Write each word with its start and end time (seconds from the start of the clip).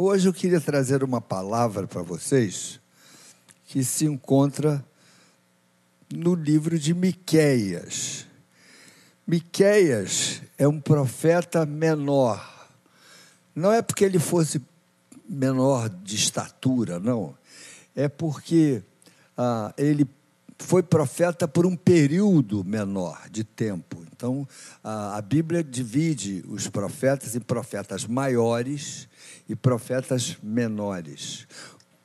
Hoje 0.00 0.28
eu 0.28 0.32
queria 0.32 0.60
trazer 0.60 1.02
uma 1.02 1.20
palavra 1.20 1.84
para 1.84 2.02
vocês 2.02 2.78
que 3.66 3.82
se 3.82 4.04
encontra 4.04 4.84
no 6.14 6.36
livro 6.36 6.78
de 6.78 6.94
Miqueias. 6.94 8.24
Miqueias 9.26 10.40
é 10.56 10.68
um 10.68 10.80
profeta 10.80 11.66
menor. 11.66 12.70
Não 13.52 13.72
é 13.72 13.82
porque 13.82 14.04
ele 14.04 14.20
fosse 14.20 14.62
menor 15.28 15.88
de 15.88 16.14
estatura, 16.14 17.00
não. 17.00 17.36
É 17.96 18.08
porque 18.08 18.80
ah, 19.36 19.74
ele 19.76 20.04
foi 20.58 20.82
profeta 20.82 21.46
por 21.46 21.64
um 21.64 21.76
período 21.76 22.64
menor 22.64 23.28
de 23.30 23.44
tempo. 23.44 24.04
Então, 24.12 24.46
a, 24.82 25.16
a 25.16 25.22
Bíblia 25.22 25.62
divide 25.62 26.44
os 26.48 26.66
profetas 26.66 27.36
em 27.36 27.40
profetas 27.40 28.04
maiores 28.04 29.08
e 29.48 29.54
profetas 29.54 30.36
menores. 30.42 31.46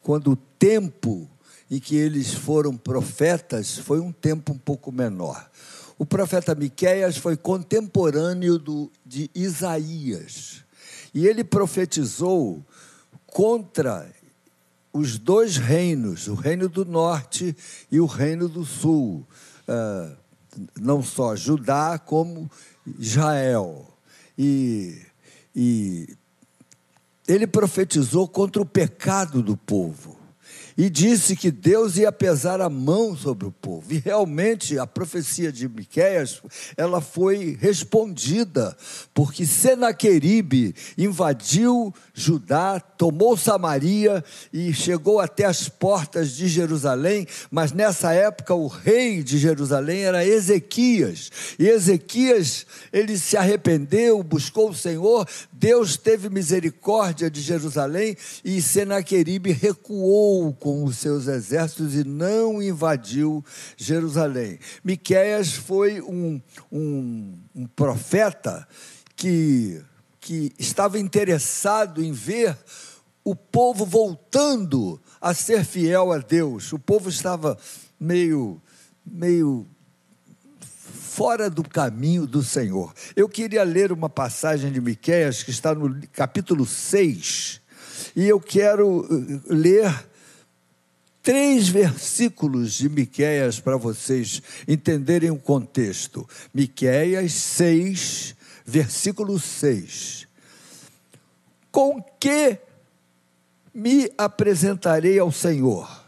Quando 0.02 0.32
o 0.32 0.36
tempo 0.36 1.30
em 1.70 1.80
que 1.80 1.96
eles 1.96 2.34
foram 2.34 2.78
profetas 2.78 3.78
foi 3.78 4.00
um 4.00 4.12
tempo 4.12 4.54
um 4.54 4.58
pouco 4.58 4.92
menor. 4.92 5.50
O 5.98 6.06
profeta 6.06 6.54
Miqueias 6.54 7.18
foi 7.18 7.36
contemporâneo 7.36 8.60
do, 8.60 8.92
de 9.06 9.30
Isaías. 9.34 10.64
E 11.14 11.28
ele 11.28 11.44
profetizou 11.44 12.64
contra 13.26 14.08
os 14.94 15.18
dois 15.18 15.58
reinos, 15.58 16.28
o 16.28 16.36
reino 16.36 16.70
do 16.70 16.86
norte 16.86 17.56
e 17.92 18.00
o 18.00 18.06
reino 18.06 18.48
do 18.48 18.64
sul. 18.64 19.28
Uh, 19.68 20.16
não 20.80 21.02
só 21.02 21.36
Judá, 21.36 21.98
como 21.98 22.50
Israel. 23.00 23.92
E, 24.38 25.02
e 25.56 26.16
ele 27.28 27.48
profetizou 27.48 28.28
contra 28.28 28.62
o 28.62 28.66
pecado 28.66 29.42
do 29.42 29.58
povo 29.58 30.24
e 30.78 30.90
disse 30.90 31.36
que 31.36 31.52
Deus 31.52 31.98
ia 31.98 32.12
pesar 32.12 32.60
a 32.60 32.70
mão 32.70 33.16
sobre 33.16 33.48
o 33.48 33.52
povo. 33.52 33.94
E 33.94 34.00
realmente 34.00 34.80
a 34.80 34.88
profecia 34.88 35.52
de 35.52 35.70
Miqueias, 35.70 36.42
ela 36.76 37.00
foi 37.00 37.58
respondida, 37.60 38.76
porque 39.14 39.46
Senaqueribe 39.46 40.76
invadiu 40.98 41.94
Judá, 42.16 42.80
tomou 42.80 43.36
Samaria 43.36 44.24
e 44.54 44.72
chegou 44.72 45.20
até 45.20 45.46
as 45.46 45.68
portas 45.68 46.36
de 46.36 46.48
Jerusalém, 46.48 47.28
mas 47.50 47.72
nessa 47.72 48.14
época 48.14 48.54
o 48.54 48.68
rei 48.68 49.24
de 49.24 49.40
Jerusalém 49.40 50.04
era 50.04 50.24
Ezequias. 50.24 51.32
E 51.58 51.68
Ezequias, 51.68 52.68
ele 52.92 53.18
se 53.18 53.36
arrependeu, 53.36 54.22
buscou 54.22 54.70
o 54.70 54.76
Senhor, 54.76 55.28
Deus 55.52 55.98
teve 55.98 56.30
misericórdia 56.30 57.32
de 57.32 57.42
Jerusalém 57.42 58.16
e 58.46 58.62
Senaqueribe 58.62 59.52
recuou 59.52 60.54
com 60.54 60.84
os 60.84 60.98
seus 60.98 61.28
exércitos 61.28 61.96
e 61.96 62.04
não 62.04 62.62
invadiu 62.62 63.44
Jerusalém. 63.76 64.60
Miqueias 64.84 65.54
foi 65.54 66.00
um, 66.00 66.40
um, 66.72 67.34
um 67.56 67.66
profeta 67.66 68.68
que, 69.16 69.82
que 70.24 70.54
estava 70.58 70.98
interessado 70.98 72.02
em 72.02 72.14
ver 72.14 72.58
o 73.26 73.36
povo 73.36 73.86
voltando 73.86 75.00
a 75.20 75.34
ser 75.34 75.66
fiel 75.66 76.14
a 76.14 76.18
Deus. 76.18 76.72
O 76.72 76.80
povo 76.80 77.10
estava 77.10 77.58
meio, 78.00 78.62
meio 79.06 79.68
fora 80.62 81.50
do 81.50 81.62
caminho 81.62 82.26
do 82.26 82.42
Senhor. 82.42 82.94
Eu 83.16 83.28
queria 83.28 83.64
ler 83.64 83.92
uma 83.92 84.10
passagem 84.10 84.72
de 84.72 84.80
Miqueias 84.80 85.44
que 85.44 85.52
está 85.52 85.76
no 85.76 86.02
capítulo 86.14 86.66
6, 86.66 87.62
e 88.16 88.24
eu 88.24 88.40
quero 88.40 89.06
eh, 89.06 89.54
ler 89.54 90.08
três 91.22 91.68
versículos 91.68 92.74
de 92.74 92.88
Miqueias 92.88 93.60
para 93.60 93.76
vocês 93.76 94.42
entenderem 94.68 95.32
o 95.32 95.38
contexto. 95.38 96.28
Miqueias 96.54 97.34
6, 97.34 98.36
versículo 98.66 99.40
6. 99.40 100.28
Com 101.72 102.02
que 102.20 102.60
me 103.74 104.12
apresentarei 104.18 105.18
ao 105.20 105.32
Senhor 105.32 106.04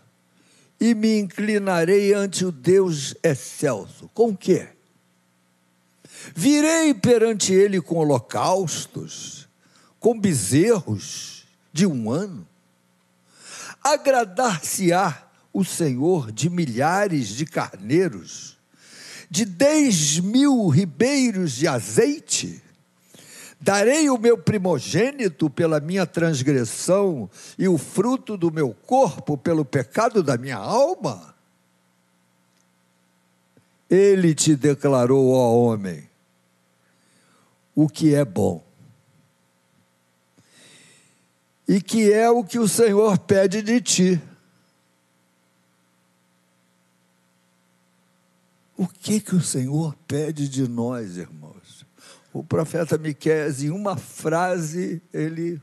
e 0.80 0.94
me 0.94 1.20
inclinarei 1.20 2.14
ante 2.14 2.46
o 2.46 2.52
Deus 2.52 3.16
excelso? 3.24 4.10
Com 4.14 4.36
que? 4.36 4.68
Virei 6.36 6.94
perante 6.94 7.54
ele 7.54 7.82
com 7.82 7.98
holocaustos, 7.98 9.48
com 10.00 10.20
bezerros 10.20 11.46
de 11.74 11.86
um 11.86 12.10
ano 12.12 12.48
Agradar-se-á 13.86 15.28
o 15.54 15.64
Senhor 15.64 16.32
de 16.32 16.50
milhares 16.50 17.28
de 17.28 17.46
carneiros, 17.46 18.55
de 19.30 19.46
dez 19.46 20.19
mil 20.19 20.68
ribeiros 20.68 21.53
de 21.53 21.68
azeite? 21.68 22.62
Darei 23.59 24.09
o 24.09 24.18
meu 24.18 24.38
primogênito 24.38 25.50
pela 25.50 25.80
minha 25.80 26.06
transgressão 26.06 27.30
e 27.58 27.68
o 27.68 27.78
fruto 27.78 28.38
do 28.38 28.52
meu 28.52 28.74
corpo 28.74 29.38
pelo 29.38 29.66
pecado 29.66 30.22
da 30.22 30.38
minha 30.38 30.58
alma? 30.58 31.34
Ele 33.90 34.36
te 34.36 34.56
declarou, 34.56 35.31
ó 35.31 35.56
homem, 35.56 36.09
o 37.74 37.88
que 37.88 38.13
é 38.13 38.25
bom 38.25 38.66
e 41.68 41.81
que 41.81 42.12
é 42.12 42.30
o 42.30 42.44
que 42.44 42.59
o 42.59 42.68
Senhor 42.68 43.18
pede 43.19 43.62
de 43.62 43.81
ti. 43.81 44.22
O 48.78 48.88
que 48.88 49.22
que 49.22 49.36
o 49.36 49.41
Senhor 49.41 49.96
pede 50.08 50.50
de 50.50 50.68
nós, 50.68 51.18
irmãos? 51.18 51.86
O 52.34 52.44
profeta 52.44 52.97
Miqueias, 52.97 53.63
em 53.63 53.69
uma 53.69 53.96
frase, 53.96 55.02
ele 55.13 55.62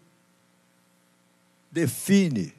define 1.71 2.55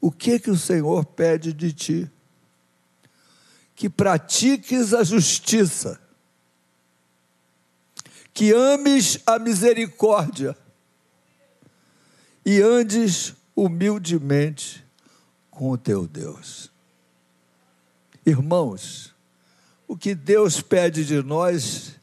o 0.00 0.12
que 0.12 0.38
que 0.38 0.50
o 0.50 0.58
Senhor 0.58 1.04
pede 1.06 1.52
de 1.52 1.72
ti. 1.72 2.10
Que 3.74 3.88
pratiques 3.88 4.92
a 4.92 5.02
justiça, 5.02 6.00
que 8.32 8.52
ames 8.52 9.18
a 9.26 9.38
misericórdia, 9.38 10.56
e 12.44 12.60
andes 12.60 13.34
humildemente 13.56 14.84
com 15.50 15.70
o 15.70 15.78
teu 15.78 16.06
Deus. 16.06 16.70
Irmãos, 18.26 19.13
o 19.86 19.96
que 19.96 20.14
Deus 20.14 20.60
pede 20.60 21.04
de 21.04 21.22
nós 21.22 21.94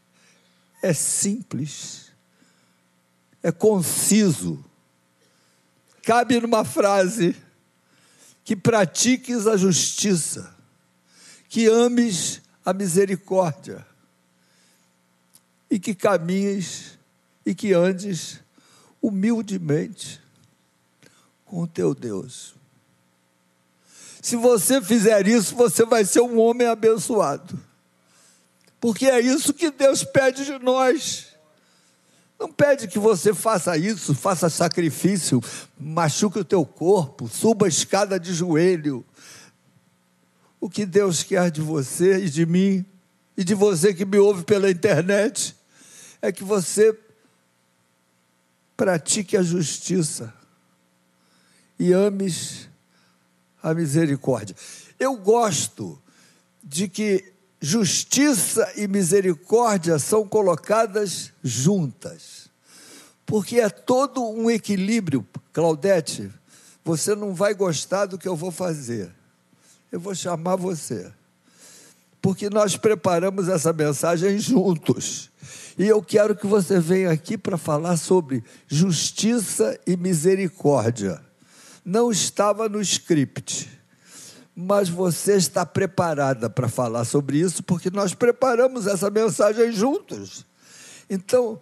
é 0.82 0.94
simples, 0.94 2.12
é 3.44 3.52
conciso, 3.52 4.64
cabe 6.04 6.40
numa 6.40 6.64
frase: 6.64 7.36
que 8.44 8.56
pratiques 8.56 9.48
a 9.48 9.58
justiça, 9.58 10.56
que 11.50 11.68
ames 11.68 12.42
a 12.66 12.74
misericórdia, 12.74 13.86
e 15.70 15.80
que 15.80 15.96
caminhes 15.96 16.98
e 17.46 17.56
que 17.56 17.74
andes 17.74 18.40
humildemente 19.02 20.22
com 21.46 21.62
o 21.62 21.68
teu 21.68 21.96
Deus. 21.96 22.54
Se 24.22 24.36
você 24.36 24.82
fizer 24.82 25.28
isso, 25.28 25.56
você 25.56 25.84
vai 25.84 26.06
ser 26.06 26.22
um 26.22 26.40
homem 26.40 26.68
abençoado. 26.68 27.71
Porque 28.82 29.06
é 29.06 29.20
isso 29.20 29.54
que 29.54 29.70
Deus 29.70 30.04
pede 30.04 30.44
de 30.44 30.58
nós. 30.58 31.28
Não 32.40 32.52
pede 32.52 32.88
que 32.88 32.98
você 32.98 33.32
faça 33.32 33.78
isso, 33.78 34.16
faça 34.16 34.50
sacrifício, 34.50 35.40
machuque 35.80 36.40
o 36.40 36.44
teu 36.44 36.66
corpo, 36.66 37.28
suba 37.28 37.68
a 37.68 37.70
escada 37.70 38.20
de 38.20 38.34
joelho. 38.34 39.06
O 40.60 40.68
que 40.68 40.84
Deus 40.84 41.22
quer 41.22 41.52
de 41.52 41.62
você 41.62 42.26
e 42.26 42.30
de 42.30 42.44
mim, 42.44 42.84
e 43.38 43.44
de 43.44 43.54
você 43.54 43.94
que 43.94 44.04
me 44.04 44.18
ouve 44.18 44.44
pela 44.44 44.72
internet, 44.72 45.56
é 46.20 46.32
que 46.32 46.44
você 46.44 46.98
pratique 48.76 49.38
a 49.38 49.44
justiça 49.44 50.34
e 51.78 51.94
ames 51.94 52.68
a 53.62 53.76
misericórdia. 53.76 54.56
Eu 55.00 55.16
gosto 55.18 56.02
de 56.64 56.88
que 56.88 57.32
justiça 57.62 58.74
e 58.76 58.88
misericórdia 58.88 60.00
são 60.00 60.28
colocadas 60.28 61.32
juntas, 61.44 62.50
porque 63.26 63.60
é 63.60 63.70
todo 63.70 64.28
um 64.28 64.50
equilíbrio. 64.50 65.26
Claudete, 65.54 66.32
você 66.84 67.16
não 67.16 67.34
vai 67.34 67.54
gostar 67.54 68.08
do 68.08 68.18
que 68.18 68.28
eu 68.28 68.36
vou 68.36 68.52
fazer. 68.52 69.14
Eu 69.92 70.00
vou 70.00 70.16
chamar 70.16 70.56
você. 70.56 71.12
porque 72.22 72.50
nós 72.50 72.78
preparamos 72.78 73.48
essa 73.50 73.74
mensagem 73.74 74.38
juntos. 74.38 75.32
E 75.78 75.88
eu 75.88 76.02
quero 76.04 76.36
que 76.36 76.46
você 76.46 76.80
venha 76.80 77.10
aqui 77.10 77.38
para 77.38 77.58
falar 77.58 77.98
sobre 77.98 78.44
justiça 78.68 79.80
e 79.88 79.98
misericórdia. 79.98 81.20
Não 81.84 82.12
estava 82.12 82.70
no 82.70 82.80
script, 82.80 83.68
mas 84.56 84.90
você 84.90 85.36
está 85.36 85.66
preparada 85.66 86.50
para 86.50 86.68
falar 86.68 87.06
sobre 87.06 87.40
isso, 87.40 87.64
porque 87.64 87.90
nós 87.90 88.14
preparamos 88.14 88.88
essa 88.88 89.10
mensagem 89.10 89.72
juntos. 89.72 90.46
Então, 91.10 91.62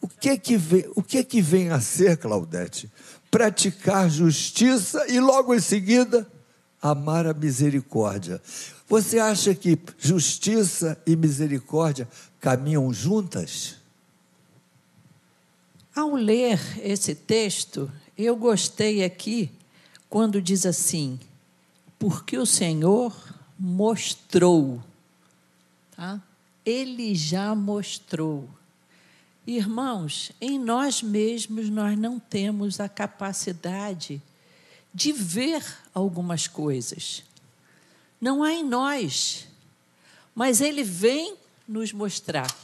o 0.00 0.08
que 0.08 0.38
que 0.38 0.56
vem, 0.56 0.84
o 0.94 1.02
que 1.02 1.24
que 1.24 1.40
vem 1.40 1.70
a 1.70 1.80
ser, 1.80 2.16
Claudete? 2.16 2.90
Praticar 3.30 4.08
justiça 4.08 5.06
e 5.08 5.20
logo 5.20 5.54
em 5.54 5.60
seguida 5.60 6.26
amar 6.80 7.26
a 7.26 7.34
misericórdia. 7.34 8.40
Você 8.88 9.18
acha 9.18 9.54
que 9.54 9.78
justiça 9.98 10.96
e 11.06 11.16
misericórdia 11.16 12.08
caminham 12.40 12.92
juntas? 12.92 13.76
Ao 15.94 16.14
ler 16.14 16.60
esse 16.82 17.14
texto, 17.14 17.90
eu 18.16 18.36
gostei 18.36 19.02
aqui 19.02 19.50
quando 20.08 20.40
diz 20.40 20.64
assim: 20.64 21.18
porque 21.98 22.38
o 22.38 22.46
Senhor 22.46 23.14
mostrou, 23.58 24.82
tá? 25.96 26.20
Ele 26.64 27.14
já 27.14 27.54
mostrou. 27.54 28.48
Irmãos, 29.46 30.30
em 30.40 30.58
nós 30.58 31.02
mesmos 31.02 31.70
nós 31.70 31.98
não 31.98 32.18
temos 32.18 32.80
a 32.80 32.88
capacidade 32.88 34.20
de 34.92 35.12
ver 35.12 35.64
algumas 35.94 36.46
coisas. 36.46 37.24
Não 38.20 38.42
há 38.42 38.52
em 38.52 38.64
nós, 38.64 39.48
mas 40.34 40.60
Ele 40.60 40.82
vem 40.82 41.36
nos 41.66 41.92
mostrar. 41.92 42.54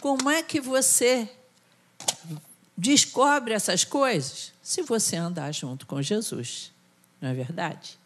Como 0.00 0.28
é 0.28 0.42
que 0.42 0.60
você 0.60 1.30
descobre 2.80 3.52
essas 3.52 3.84
coisas? 3.84 4.52
Se 4.62 4.80
você 4.80 5.16
andar 5.16 5.52
junto 5.52 5.86
com 5.86 6.00
Jesus, 6.00 6.72
não 7.20 7.28
é 7.28 7.34
verdade? 7.34 7.98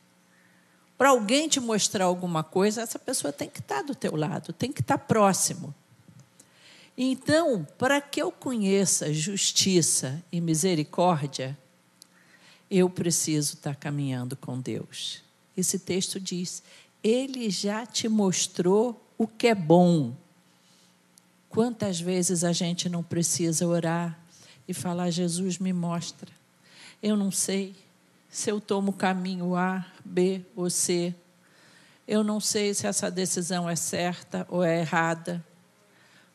Para 0.99 1.11
alguém 1.11 1.49
te 1.49 1.61
mostrar 1.61 2.07
alguma 2.07 2.43
coisa, 2.43 2.83
essa 2.83 2.99
pessoa 2.99 3.33
tem 3.33 3.49
que 3.49 3.61
estar 3.61 3.83
do 3.83 3.95
teu 3.95 4.17
lado, 4.17 4.53
tem 4.53 4.73
que 4.73 4.81
estar 4.81 4.99
próximo. 4.99 5.73
Então, 6.99 7.65
para 7.79 8.01
que 8.01 8.21
eu 8.21 8.33
conheça 8.33 9.15
justiça 9.15 10.23
e 10.31 10.41
misericórdia, 10.41 11.57
eu 12.69 12.91
preciso 12.91 13.55
estar 13.55 13.77
caminhando 13.77 14.37
com 14.37 14.59
Deus. 14.59 15.23
Esse 15.57 15.79
texto 15.79 16.19
diz: 16.19 16.63
Ele 17.03 17.49
já 17.49 17.87
te 17.87 18.09
mostrou 18.09 19.01
o 19.17 19.27
que 19.27 19.49
é 19.49 19.55
bom. 19.55 20.15
Quantas 21.49 22.01
vezes 22.01 22.43
a 22.43 22.53
gente 22.53 22.89
não 22.89 23.03
precisa 23.03 23.67
orar 23.67 24.24
e 24.67 24.75
falar: 24.75 25.11
Jesus, 25.11 25.59
me 25.59 25.73
mostra. 25.73 26.31
Eu 27.03 27.17
não 27.17 27.31
sei 27.31 27.75
se 28.31 28.51
eu 28.51 28.61
tomo 28.61 28.91
o 28.91 28.95
caminho 28.95 29.55
A, 29.55 29.85
B 30.05 30.43
ou 30.57 30.71
C. 30.71 31.15
Eu 32.07 32.23
não 32.23 32.41
sei 32.41 32.75
se 32.75 32.87
essa 32.87 33.11
decisão 33.11 33.69
é 33.69 33.77
certa 33.77 34.47
ou 34.51 34.63
é 34.63 34.81
errada. 34.81 35.45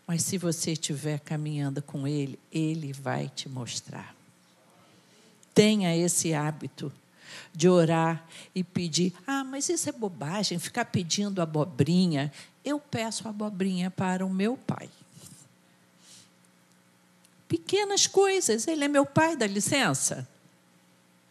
Mas 0.07 0.23
se 0.23 0.37
você 0.37 0.71
estiver 0.71 1.19
caminhando 1.19 1.81
com 1.81 2.07
Ele, 2.07 2.39
Ele 2.51 2.91
vai 2.91 3.29
te 3.29 3.47
mostrar 3.47 4.19
tenha 5.59 5.93
esse 5.93 6.33
hábito 6.33 6.89
de 7.53 7.67
orar 7.67 8.25
e 8.55 8.63
pedir. 8.63 9.13
Ah, 9.27 9.43
mas 9.43 9.67
isso 9.67 9.89
é 9.89 9.91
bobagem, 9.91 10.57
ficar 10.57 10.85
pedindo 10.85 11.41
abobrinha. 11.41 12.31
Eu 12.63 12.79
peço 12.79 13.27
abobrinha 13.27 13.91
para 13.91 14.25
o 14.25 14.29
meu 14.29 14.55
pai. 14.55 14.89
Pequenas 17.49 18.05
coisas, 18.05 18.67
ele 18.67 18.85
é 18.85 18.87
meu 18.87 19.07
pai, 19.07 19.35
dá 19.35 19.47
licença. 19.47 20.29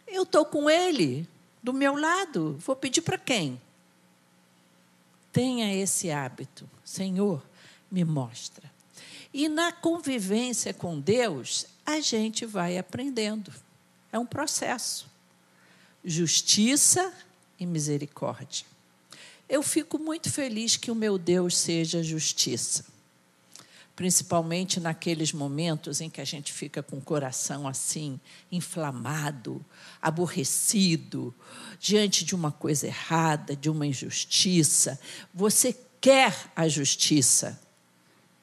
Eu 0.05 0.23
estou 0.23 0.45
com 0.45 0.69
ele, 0.69 1.25
do 1.63 1.73
meu 1.73 1.95
lado, 1.95 2.57
vou 2.59 2.75
pedir 2.75 3.01
para 3.01 3.17
quem? 3.17 3.59
Tenha 5.31 5.73
esse 5.73 6.11
hábito, 6.11 6.69
Senhor, 6.83 7.41
me 7.89 8.03
mostra. 8.03 8.69
E 9.33 9.47
na 9.47 9.71
convivência 9.71 10.73
com 10.73 10.99
Deus, 10.99 11.65
a 11.85 12.01
gente 12.01 12.45
vai 12.45 12.77
aprendendo. 12.77 13.53
É 14.11 14.19
um 14.19 14.25
processo. 14.25 15.07
Justiça 16.03 17.13
e 17.57 17.65
misericórdia. 17.65 18.65
Eu 19.47 19.63
fico 19.63 19.97
muito 19.97 20.29
feliz 20.29 20.75
que 20.75 20.91
o 20.91 20.95
meu 20.95 21.17
Deus 21.17 21.57
seja 21.57 22.03
justiça. 22.03 22.83
Principalmente 23.99 24.79
naqueles 24.79 25.33
momentos 25.33 25.99
em 25.99 26.09
que 26.09 26.21
a 26.21 26.25
gente 26.25 26.53
fica 26.53 26.81
com 26.81 26.99
o 26.99 27.01
coração 27.01 27.67
assim, 27.67 28.17
inflamado, 28.49 29.59
aborrecido, 30.01 31.35
diante 31.81 32.23
de 32.23 32.33
uma 32.33 32.49
coisa 32.49 32.87
errada, 32.87 33.57
de 33.57 33.69
uma 33.69 33.85
injustiça. 33.85 34.97
Você 35.33 35.77
quer 35.99 36.49
a 36.55 36.65
justiça. 36.69 37.61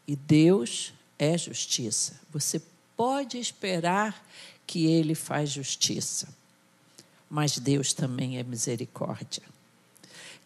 E 0.06 0.14
Deus 0.14 0.92
é 1.18 1.38
justiça. 1.38 2.20
Você 2.30 2.60
pode 2.94 3.38
esperar 3.38 4.28
que 4.66 4.84
ele 4.84 5.14
faz 5.14 5.48
justiça. 5.48 6.28
Mas 7.30 7.58
Deus 7.58 7.94
também 7.94 8.36
é 8.36 8.42
misericórdia. 8.42 9.42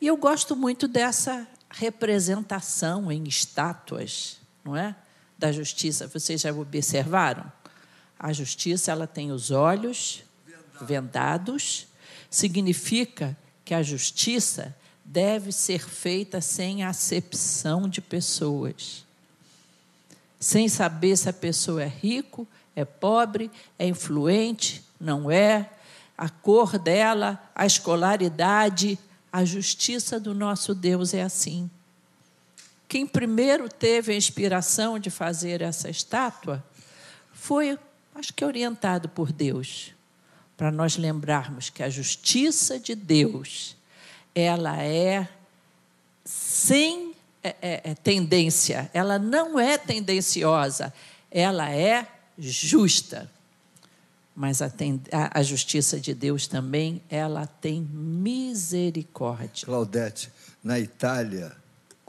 E 0.00 0.06
eu 0.06 0.16
gosto 0.16 0.54
muito 0.54 0.86
dessa 0.86 1.48
representação 1.68 3.10
em 3.10 3.24
estátuas, 3.24 4.39
não 4.64 4.76
é? 4.76 4.94
Da 5.38 5.50
justiça. 5.52 6.06
Vocês 6.06 6.40
já 6.40 6.52
observaram? 6.52 7.50
A 8.18 8.32
justiça 8.32 8.92
ela 8.92 9.06
tem 9.06 9.32
os 9.32 9.50
olhos 9.50 10.22
vendados, 10.80 11.86
significa 12.28 13.36
que 13.64 13.74
a 13.74 13.82
justiça 13.82 14.76
deve 15.04 15.52
ser 15.52 15.88
feita 15.88 16.40
sem 16.40 16.84
acepção 16.84 17.88
de 17.88 18.00
pessoas. 18.00 19.04
Sem 20.38 20.68
saber 20.68 21.16
se 21.16 21.28
a 21.28 21.32
pessoa 21.32 21.82
é 21.82 21.88
rico, 21.88 22.46
é 22.74 22.84
pobre, 22.84 23.50
é 23.78 23.86
influente, 23.86 24.84
não 25.00 25.30
é, 25.30 25.68
a 26.16 26.28
cor 26.28 26.78
dela, 26.78 27.42
a 27.54 27.64
escolaridade, 27.66 28.98
a 29.32 29.44
justiça 29.44 30.20
do 30.20 30.34
nosso 30.34 30.74
Deus 30.74 31.14
é 31.14 31.22
assim. 31.22 31.70
Quem 32.90 33.06
primeiro 33.06 33.68
teve 33.68 34.12
a 34.12 34.16
inspiração 34.16 34.98
de 34.98 35.10
fazer 35.10 35.62
essa 35.62 35.88
estátua 35.88 36.60
foi, 37.32 37.78
acho 38.12 38.34
que 38.34 38.44
orientado 38.44 39.08
por 39.08 39.30
Deus, 39.30 39.94
para 40.56 40.72
nós 40.72 40.96
lembrarmos 40.96 41.70
que 41.70 41.84
a 41.84 41.88
justiça 41.88 42.80
de 42.80 42.96
Deus, 42.96 43.76
ela 44.34 44.82
é 44.82 45.28
sem 46.24 47.14
é, 47.44 47.54
é, 47.62 47.90
é 47.92 47.94
tendência, 47.94 48.90
ela 48.92 49.20
não 49.20 49.56
é 49.56 49.78
tendenciosa, 49.78 50.92
ela 51.30 51.70
é 51.70 52.08
justa. 52.36 53.30
Mas 54.34 54.60
a, 54.60 54.68
a, 55.32 55.42
justiça 55.44 56.00
de 56.00 56.12
Deus 56.12 56.48
também, 56.48 57.00
ela 57.08 57.46
tem 57.46 57.82
misericórdia. 57.82 59.64
Claudete, 59.64 60.32
na 60.64 60.80
Itália, 60.80 61.59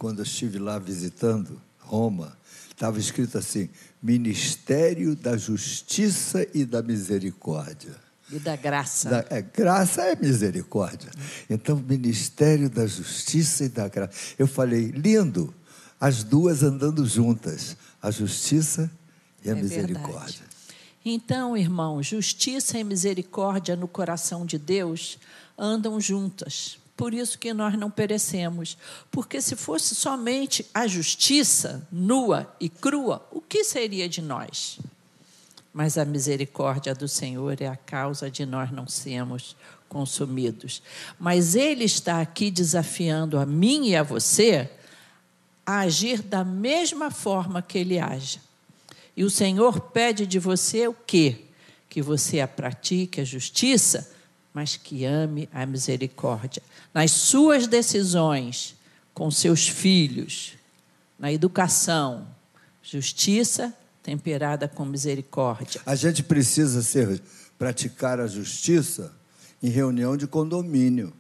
quando 0.02 0.18
eu 0.18 0.24
estive 0.24 0.58
lá 0.58 0.80
visitando 0.80 1.62
Roma, 1.78 2.36
estava 2.72 2.98
escrito 2.98 3.38
assim: 3.38 3.70
Ministério 4.02 5.16
da 5.16 5.38
Justiça 5.38 6.44
e 6.56 6.66
da 6.66 6.82
Misericórdia. 6.82 7.96
E 8.32 8.40
da 8.40 8.56
graça. 8.56 9.10
Da, 9.12 9.26
é, 9.30 9.44
graça 9.44 10.02
é 10.02 10.16
misericórdia. 10.16 11.12
Então, 11.48 11.76
Ministério 11.76 12.68
da 12.68 12.88
Justiça 12.88 13.66
e 13.66 13.70
da 13.70 13.88
Graça. 13.88 14.12
Eu 14.40 14.48
falei, 14.48 14.86
lindo, 14.88 15.54
as 16.00 16.24
duas 16.24 16.64
andando 16.64 17.06
juntas, 17.06 17.78
a 18.02 18.10
justiça 18.10 18.90
e 19.46 19.52
a 19.52 19.52
é 19.52 19.56
misericórdia. 19.62 20.10
Verdade. 20.10 20.44
Então, 21.06 21.56
irmão, 21.56 22.02
justiça 22.02 22.80
e 22.80 22.84
misericórdia 22.84 23.76
no 23.76 23.88
coração 23.88 24.48
de 24.48 24.58
Deus 24.58 25.20
andam 25.56 26.02
juntas. 26.02 26.81
Por 26.96 27.14
isso 27.14 27.40
que 27.40 27.54
nós 27.54 27.78
não 27.78 27.90
perecemos. 27.90 28.78
Porque 29.10 29.42
se 29.42 29.56
fosse 29.56 29.96
somente 29.96 30.66
a 30.74 30.88
justiça 30.88 31.88
nua 31.92 32.54
e 32.60 32.70
crua, 32.70 33.26
o 33.32 33.42
que 33.42 33.64
seria 33.64 34.08
de 34.08 34.22
nós? 34.22 34.80
Mas 35.74 35.98
a 35.98 36.06
misericórdia 36.06 36.94
do 36.94 37.08
Senhor 37.08 37.62
é 37.62 37.68
a 37.68 37.76
causa 37.76 38.30
de 38.30 38.46
nós 38.46 38.72
não 38.72 38.88
sermos 38.88 39.56
consumidos. 39.88 40.82
Mas 41.20 41.56
Ele 41.56 41.86
está 41.86 42.22
aqui 42.22 42.52
desafiando 42.52 43.40
a 43.40 43.46
mim 43.46 43.88
e 43.88 43.96
a 43.96 44.04
você 44.04 44.70
a 45.66 45.80
agir 45.80 46.22
da 46.22 46.44
mesma 46.44 47.10
forma 47.10 47.62
que 47.62 47.78
Ele 47.78 48.00
age 48.00 48.40
e 49.16 49.24
o 49.24 49.30
Senhor 49.30 49.80
pede 49.80 50.26
de 50.26 50.40
você 50.40 50.88
o 50.88 50.94
quê? 50.94 51.42
Que 51.90 52.02
você 52.02 52.40
a 52.40 52.48
pratique 52.48 53.22
a 53.22 53.24
justiça 53.24 54.12
mas 54.54 54.76
que 54.76 55.06
ame 55.06 55.48
a 55.54 55.66
misericórdia. 55.66 56.62
Nas 56.94 57.12
suas 57.12 57.68
decisões 57.68 58.76
com 59.14 59.30
seus 59.30 59.68
filhos, 59.68 60.54
na 61.18 61.32
educação, 61.32 62.28
justiça 62.82 63.74
temperada 64.02 64.68
com 64.68 64.84
misericórdia. 64.86 65.82
A 65.86 65.96
gente 65.96 66.24
precisa 66.24 66.82
ser 66.82 67.22
praticar 67.58 68.20
a 68.20 68.28
justiça 68.28 69.14
em 69.62 69.70
reunião 69.70 70.18
de 70.18 70.26
condomínio. 70.26 71.14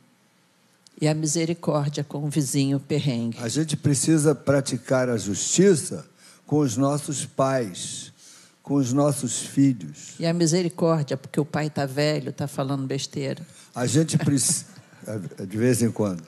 E 1.00 1.08
a 1.08 1.14
misericórdia 1.14 2.04
com 2.04 2.26
o 2.26 2.30
vizinho 2.30 2.80
perrengue. 2.80 3.38
A 3.40 3.48
gente 3.48 3.78
precisa 3.78 4.34
praticar 4.34 5.10
a 5.10 5.18
justiça 5.18 6.06
com 6.46 6.60
os 6.60 6.76
nossos 6.78 7.26
pais, 7.26 8.12
com 8.62 8.76
os 8.76 8.94
nossos 8.94 9.42
filhos. 9.42 10.14
E 10.20 10.26
a 10.26 10.34
misericórdia, 10.34 11.18
porque 11.18 11.40
o 11.40 11.46
pai 11.46 11.68
está 11.68 11.86
velho, 11.86 12.30
está 12.30 12.48
falando 12.48 12.86
besteira. 12.86 13.46
A 13.74 13.86
gente 13.86 14.18
precisa. 14.18 14.66
de 15.48 15.58
vez 15.58 15.82
em 15.82 15.92
quando. 15.92 16.24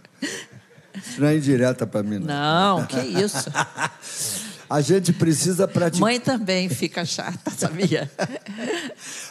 Isso 0.96 1.20
não 1.20 1.28
é 1.28 1.38
indireta 1.38 1.86
para 1.86 2.04
mim, 2.04 2.20
não. 2.20 2.80
Não, 2.80 2.86
que 2.86 3.00
isso. 3.00 3.52
A 4.70 4.82
gente 4.82 5.14
precisa 5.14 5.68
praticar. 5.68 6.02
Mãe 6.02 6.20
também 6.20 6.70
fica 6.70 7.06
chata, 7.06 7.52
sabia? 7.52 8.12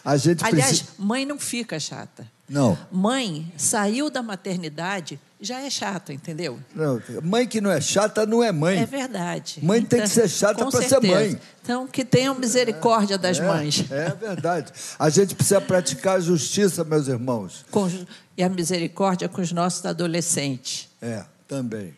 A 0.04 0.16
gente 0.16 0.44
Aliás, 0.44 0.82
precisa... 0.82 0.92
mãe 0.98 1.24
não 1.24 1.38
fica 1.38 1.80
chata. 1.80 2.26
Não. 2.48 2.78
Mãe 2.90 3.52
saiu 3.56 4.10
da 4.10 4.22
maternidade, 4.22 5.18
já 5.42 5.60
é 5.60 5.68
chata, 5.68 6.12
entendeu? 6.12 6.60
Não, 6.72 7.02
mãe 7.20 7.48
que 7.48 7.60
não 7.60 7.70
é 7.70 7.80
chata 7.80 8.24
não 8.24 8.44
é 8.44 8.52
mãe. 8.52 8.78
É 8.78 8.86
verdade. 8.86 9.58
Mãe 9.60 9.80
então, 9.80 9.98
tem 9.98 10.02
que 10.02 10.08
ser 10.08 10.28
chata 10.28 10.64
para 10.64 10.88
ser 10.88 11.00
mãe. 11.00 11.38
Então, 11.60 11.88
que 11.88 12.04
tenham 12.04 12.32
misericórdia 12.36 13.18
das 13.18 13.40
é, 13.40 13.46
mães. 13.46 13.84
É 13.90 14.10
verdade. 14.10 14.72
A 14.96 15.10
gente 15.10 15.34
precisa 15.34 15.60
praticar 15.60 16.18
a 16.18 16.20
justiça, 16.20 16.84
meus 16.84 17.08
irmãos. 17.08 17.66
Com, 17.72 17.90
e 18.36 18.42
a 18.42 18.48
misericórdia 18.48 19.28
com 19.28 19.42
os 19.42 19.50
nossos 19.50 19.84
adolescentes. 19.84 20.88
É, 21.02 21.24
também. 21.48 21.92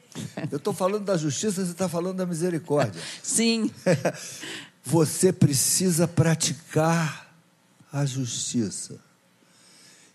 Eu 0.50 0.56
estou 0.56 0.72
falando 0.72 1.04
da 1.04 1.18
justiça, 1.18 1.62
você 1.64 1.70
está 1.70 1.88
falando 1.88 2.16
da 2.16 2.26
misericórdia. 2.26 3.00
Sim. 3.22 3.70
Você 4.86 5.32
precisa 5.32 6.06
praticar 6.06 7.34
a 7.90 8.04
justiça. 8.04 9.00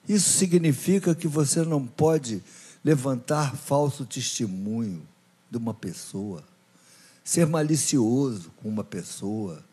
Isso 0.07 0.29
significa 0.29 1.15
que 1.15 1.27
você 1.27 1.63
não 1.63 1.83
pode 1.87 2.43
levantar 2.83 3.55
falso 3.55 4.05
testemunho 4.05 5.07
de 5.49 5.57
uma 5.57 5.73
pessoa, 5.73 6.43
ser 7.23 7.45
malicioso 7.45 8.51
com 8.57 8.69
uma 8.69 8.83
pessoa. 8.83 9.63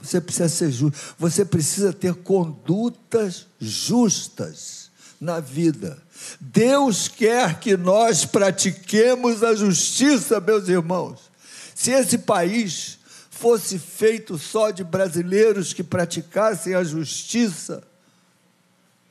Você 0.00 0.20
precisa 0.20 0.48
ser 0.48 0.70
justo, 0.70 1.14
você 1.18 1.44
precisa 1.44 1.92
ter 1.92 2.14
condutas 2.14 3.46
justas 3.58 4.90
na 5.20 5.40
vida. 5.40 6.02
Deus 6.40 7.08
quer 7.08 7.58
que 7.58 7.76
nós 7.76 8.24
pratiquemos 8.24 9.42
a 9.42 9.54
justiça, 9.54 10.40
meus 10.40 10.68
irmãos. 10.68 11.30
Se 11.74 11.90
esse 11.90 12.18
país 12.18 12.98
fosse 13.30 13.78
feito 13.78 14.38
só 14.38 14.70
de 14.70 14.82
brasileiros 14.82 15.72
que 15.72 15.82
praticassem 15.82 16.74
a 16.74 16.82
justiça, 16.82 17.82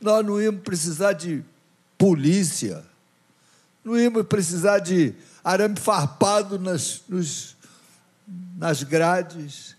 nós 0.01 0.25
não 0.25 0.41
íamos 0.41 0.61
precisar 0.61 1.13
de 1.13 1.43
polícia, 1.97 2.83
não 3.85 3.97
íamos 3.97 4.25
precisar 4.25 4.79
de 4.79 5.13
arame 5.43 5.79
farpado 5.79 6.57
nas, 6.57 7.03
nos, 7.07 7.55
nas 8.57 8.81
grades, 8.81 9.75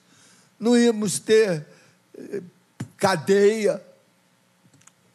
não 0.61 0.79
íamos 0.79 1.19
ter 1.19 1.67
eh, 2.17 2.41
cadeia, 2.97 3.83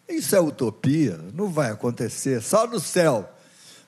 isso 0.10 0.36
é 0.36 0.42
utopia, 0.42 1.18
não 1.34 1.50
vai 1.50 1.72
acontecer, 1.72 2.42
só 2.42 2.68
no 2.68 2.82
céu. 2.82 3.30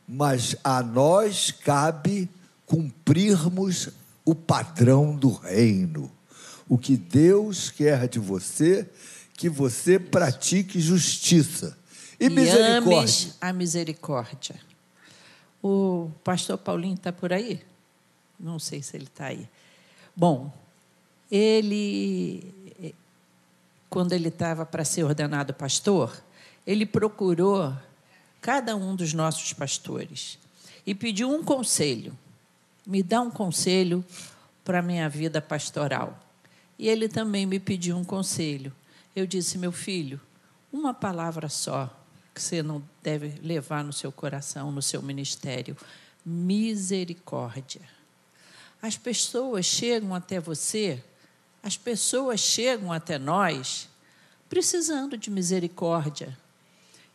Mas 0.08 0.56
a 0.64 0.82
nós 0.82 1.52
cabe 1.52 2.30
cumprirmos 2.66 3.90
o 4.24 4.34
padrão 4.34 5.16
do 5.16 5.32
reino. 5.34 6.10
O 6.68 6.78
que 6.78 6.96
Deus 6.96 7.70
quer 7.70 8.08
de 8.08 8.20
você, 8.20 8.90
que 9.34 9.50
você 9.50 10.00
pratique 10.00 10.80
justiça 10.80 11.78
e, 12.20 12.26
e 12.26 12.30
misericórdia. 12.30 13.34
a 13.42 13.54
misericórdia. 13.54 14.73
O 15.64 16.12
pastor 16.24 16.58
Paulinho 16.58 16.96
está 16.96 17.14
por 17.14 17.32
aí? 17.32 17.64
Não 18.38 18.60
sei 18.60 18.84
se 18.84 18.98
ele 18.98 19.06
está 19.06 19.28
aí. 19.28 19.48
Bom, 20.16 20.52
ele 21.32 22.54
quando 23.90 24.12
ele 24.14 24.30
estava 24.30 24.66
para 24.66 24.84
ser 24.84 25.04
ordenado 25.04 25.54
pastor, 25.54 26.20
ele 26.66 26.84
procurou 26.84 27.72
cada 28.42 28.76
um 28.76 28.96
dos 28.96 29.14
nossos 29.14 29.54
pastores 29.54 30.40
e 30.84 30.96
pediu 30.96 31.30
um 31.30 31.44
conselho. 31.44 32.18
Me 32.86 33.04
dá 33.04 33.22
um 33.22 33.30
conselho 33.30 34.04
para 34.66 34.80
a 34.80 34.82
minha 34.82 35.08
vida 35.08 35.40
pastoral. 35.40 36.20
E 36.78 36.90
ele 36.90 37.08
também 37.08 37.46
me 37.46 37.60
pediu 37.60 37.96
um 37.96 38.04
conselho. 38.04 38.74
Eu 39.16 39.28
disse, 39.28 39.60
meu 39.60 39.72
filho, 39.72 40.20
uma 40.72 40.92
palavra 40.92 41.48
só 41.48 42.03
que 42.34 42.42
você 42.42 42.64
não 42.64 42.84
deve 43.02 43.40
levar 43.42 43.84
no 43.84 43.94
seu 43.94 44.12
coração, 44.12 44.72
no 44.72 44.82
seu 44.82 45.02
ministério: 45.02 45.78
misericórdia. 46.26 47.82
As 48.82 48.98
pessoas 48.98 49.66
chegam 49.66 50.14
até 50.14 50.40
você 50.40 51.04
as 51.64 51.78
pessoas 51.78 52.42
chegam 52.42 52.92
até 52.92 53.18
nós 53.18 53.88
precisando 54.50 55.18
de 55.18 55.32
misericórdia. 55.32 56.38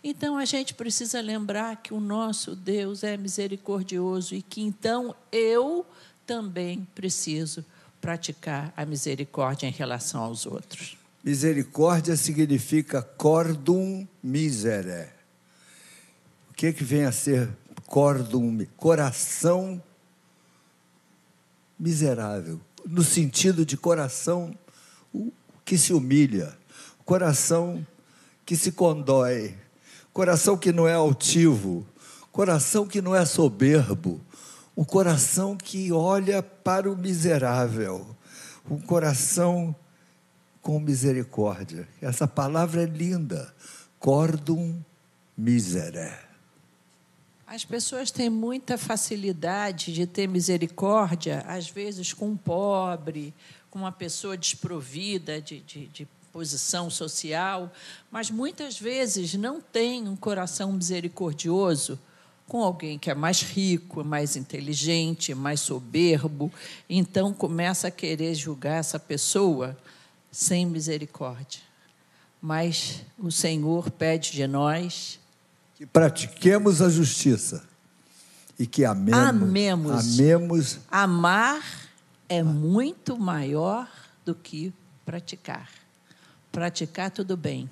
Então 0.02 0.38
a 0.38 0.46
gente 0.46 0.72
precisa 0.72 1.20
lembrar 1.20 1.76
que 1.76 1.92
o 1.92 2.00
nosso 2.00 2.56
Deus 2.56 3.04
é 3.04 3.16
misericordioso 3.18 4.34
e 4.34 4.40
que 4.40 4.62
então 4.62 5.14
eu 5.30 5.84
também 6.26 6.88
preciso 6.94 7.62
praticar 8.00 8.72
a 8.74 8.86
misericórdia 8.86 9.66
em 9.66 9.72
relação 9.72 10.22
aos 10.22 10.46
outros. 10.46 10.96
Misericórdia 11.22 12.16
significa 12.16 13.02
cordum 13.02 14.06
misere. 14.22 15.08
O 16.50 16.54
que, 16.54 16.66
é 16.66 16.72
que 16.72 16.84
vem 16.84 17.04
a 17.04 17.12
ser 17.12 17.48
cordum? 17.86 18.64
Coração 18.76 19.82
miserável. 21.78 22.60
No 22.86 23.02
sentido 23.02 23.66
de 23.66 23.76
coração 23.76 24.56
que 25.64 25.76
se 25.76 25.92
humilha, 25.92 26.56
coração 27.04 27.86
que 28.46 28.56
se 28.56 28.72
condói, 28.72 29.54
coração 30.12 30.56
que 30.56 30.72
não 30.72 30.88
é 30.88 30.94
altivo, 30.94 31.86
coração 32.32 32.86
que 32.86 33.02
não 33.02 33.14
é 33.14 33.26
soberbo, 33.26 34.20
um 34.76 34.84
coração 34.84 35.56
que 35.56 35.92
olha 35.92 36.42
para 36.42 36.90
o 36.90 36.96
miserável, 36.96 38.16
um 38.70 38.78
coração 38.78 39.74
com 40.62 40.78
misericórdia. 40.78 41.88
Essa 42.00 42.26
palavra 42.26 42.82
é 42.82 42.86
linda, 42.86 43.54
cordum 43.98 44.80
misere. 45.36 46.12
As 47.46 47.64
pessoas 47.64 48.10
têm 48.10 48.28
muita 48.28 48.76
facilidade 48.76 49.92
de 49.92 50.06
ter 50.06 50.28
misericórdia, 50.28 51.42
às 51.46 51.70
vezes, 51.70 52.12
com 52.12 52.28
um 52.28 52.36
pobre, 52.36 53.32
com 53.70 53.78
uma 53.78 53.92
pessoa 53.92 54.36
desprovida 54.36 55.40
de, 55.40 55.60
de, 55.60 55.86
de 55.86 56.08
posição 56.30 56.90
social, 56.90 57.72
mas 58.10 58.30
muitas 58.30 58.78
vezes 58.78 59.34
não 59.34 59.60
tem 59.60 60.06
um 60.06 60.14
coração 60.14 60.72
misericordioso 60.72 61.98
com 62.46 62.62
alguém 62.62 62.98
que 62.98 63.10
é 63.10 63.14
mais 63.14 63.42
rico, 63.42 64.04
mais 64.04 64.36
inteligente, 64.36 65.34
mais 65.34 65.60
soberbo, 65.60 66.52
então 66.88 67.32
começa 67.32 67.88
a 67.88 67.90
querer 67.90 68.34
julgar 68.34 68.78
essa 68.78 68.98
pessoa 68.98 69.76
sem 70.30 70.66
misericórdia. 70.66 71.60
Mas 72.40 73.02
o 73.18 73.30
Senhor 73.30 73.90
pede 73.90 74.32
de 74.32 74.46
nós 74.46 75.18
que 75.74 75.86
pratiquemos 75.86 76.82
a 76.82 76.88
justiça 76.88 77.62
e 78.58 78.66
que 78.66 78.84
amemos. 78.84 79.28
Amemos. 79.28 80.20
amemos. 80.20 80.78
Amar 80.90 81.62
é 82.28 82.42
muito 82.42 83.16
maior 83.18 83.88
do 84.24 84.34
que 84.34 84.72
praticar. 85.04 85.70
Praticar 86.50 87.10
tudo 87.10 87.36
bem, 87.36 87.70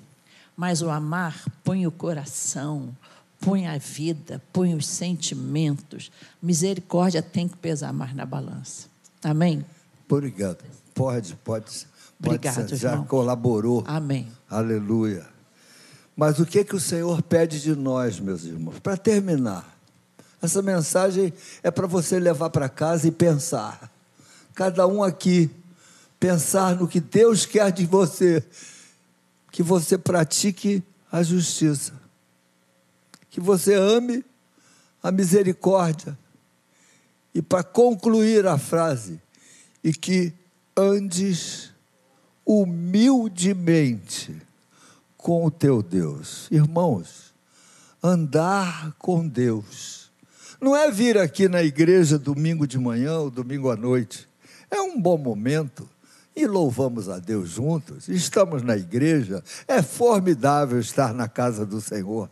mas 0.55 0.81
o 0.81 0.89
amar 0.89 1.43
põe 1.63 1.85
o 1.85 1.91
coração, 1.91 2.95
põe 3.39 3.67
a 3.67 3.77
vida, 3.77 4.41
põe 4.53 4.73
os 4.73 4.87
sentimentos. 4.87 6.11
Misericórdia 6.41 7.21
tem 7.21 7.47
que 7.47 7.57
pesar 7.57 7.91
mais 7.91 8.15
na 8.15 8.25
balança. 8.25 8.87
Amém? 9.23 9.65
Obrigado. 10.09 10.63
Pode, 10.93 11.35
pode. 11.43 11.85
Obrigado. 12.19 12.75
Já 12.75 12.91
irmão. 12.91 13.05
colaborou. 13.05 13.83
Amém. 13.87 14.27
Aleluia. 14.49 15.25
Mas 16.15 16.39
o 16.39 16.45
que, 16.45 16.63
que 16.63 16.75
o 16.75 16.79
Senhor 16.79 17.21
pede 17.21 17.61
de 17.61 17.75
nós, 17.75 18.19
meus 18.19 18.43
irmãos? 18.43 18.79
Para 18.79 18.97
terminar, 18.97 19.77
essa 20.41 20.61
mensagem 20.61 21.31
é 21.61 21.69
para 21.69 21.85
você 21.85 22.19
levar 22.19 22.49
para 22.49 22.67
casa 22.67 23.07
e 23.07 23.11
pensar. 23.11 23.91
Cada 24.55 24.87
um 24.87 25.03
aqui, 25.03 25.49
pensar 26.19 26.75
no 26.75 26.87
que 26.87 26.99
Deus 26.99 27.45
quer 27.45 27.71
de 27.71 27.85
você, 27.85 28.43
que 29.51 29.61
você 29.61 29.97
pratique 29.97 30.83
a 31.11 31.21
justiça. 31.21 31.93
que 33.29 33.39
você 33.39 33.75
ame 33.75 34.25
a 35.03 35.11
misericórdia. 35.11 36.17
E 37.35 37.41
para 37.41 37.63
concluir 37.63 38.47
a 38.47 38.57
frase, 38.57 39.21
e 39.83 39.93
que 39.93 40.33
andes 40.75 41.71
humildemente 42.47 44.41
com 45.17 45.45
o 45.45 45.51
teu 45.51 45.83
Deus. 45.83 46.47
Irmãos, 46.49 47.33
andar 48.01 48.93
com 48.97 49.27
Deus 49.27 50.09
não 50.61 50.75
é 50.75 50.89
vir 50.89 51.17
aqui 51.17 51.49
na 51.49 51.61
igreja 51.61 52.17
domingo 52.17 52.65
de 52.65 52.79
manhã 52.79 53.19
ou 53.19 53.29
domingo 53.29 53.69
à 53.69 53.75
noite. 53.75 54.27
É 54.71 54.81
um 54.81 54.99
bom 54.99 55.17
momento 55.17 55.87
e 56.33 56.47
louvamos 56.47 57.09
a 57.09 57.19
Deus 57.19 57.49
juntos. 57.49 58.07
Estamos 58.07 58.63
na 58.63 58.77
igreja, 58.77 59.43
é 59.67 59.81
formidável 59.81 60.79
estar 60.79 61.13
na 61.13 61.27
casa 61.27 61.65
do 61.65 61.81
Senhor. 61.81 62.29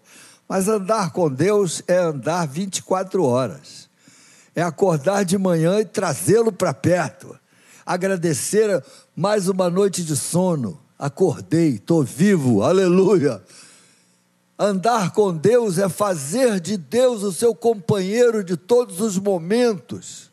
Mas 0.47 0.67
andar 0.67 1.11
com 1.11 1.29
Deus 1.29 1.83
é 1.87 1.97
andar 1.97 2.47
24 2.47 3.23
horas. 3.23 3.89
É 4.55 4.61
acordar 4.61 5.25
de 5.25 5.37
manhã 5.37 5.81
e 5.81 5.85
trazê-lo 5.85 6.51
para 6.51 6.73
perto. 6.73 7.37
Agradecer 7.85 8.83
mais 9.15 9.47
uma 9.47 9.69
noite 9.69 10.03
de 10.03 10.15
sono. 10.15 10.79
Acordei, 10.99 11.75
estou 11.75 12.03
vivo, 12.03 12.61
aleluia. 12.61 13.41
Andar 14.59 15.11
com 15.11 15.35
Deus 15.35 15.77
é 15.77 15.87
fazer 15.87 16.59
de 16.59 16.77
Deus 16.77 17.23
o 17.23 17.31
seu 17.31 17.55
companheiro 17.55 18.43
de 18.43 18.57
todos 18.57 18.99
os 18.99 19.17
momentos. 19.17 20.29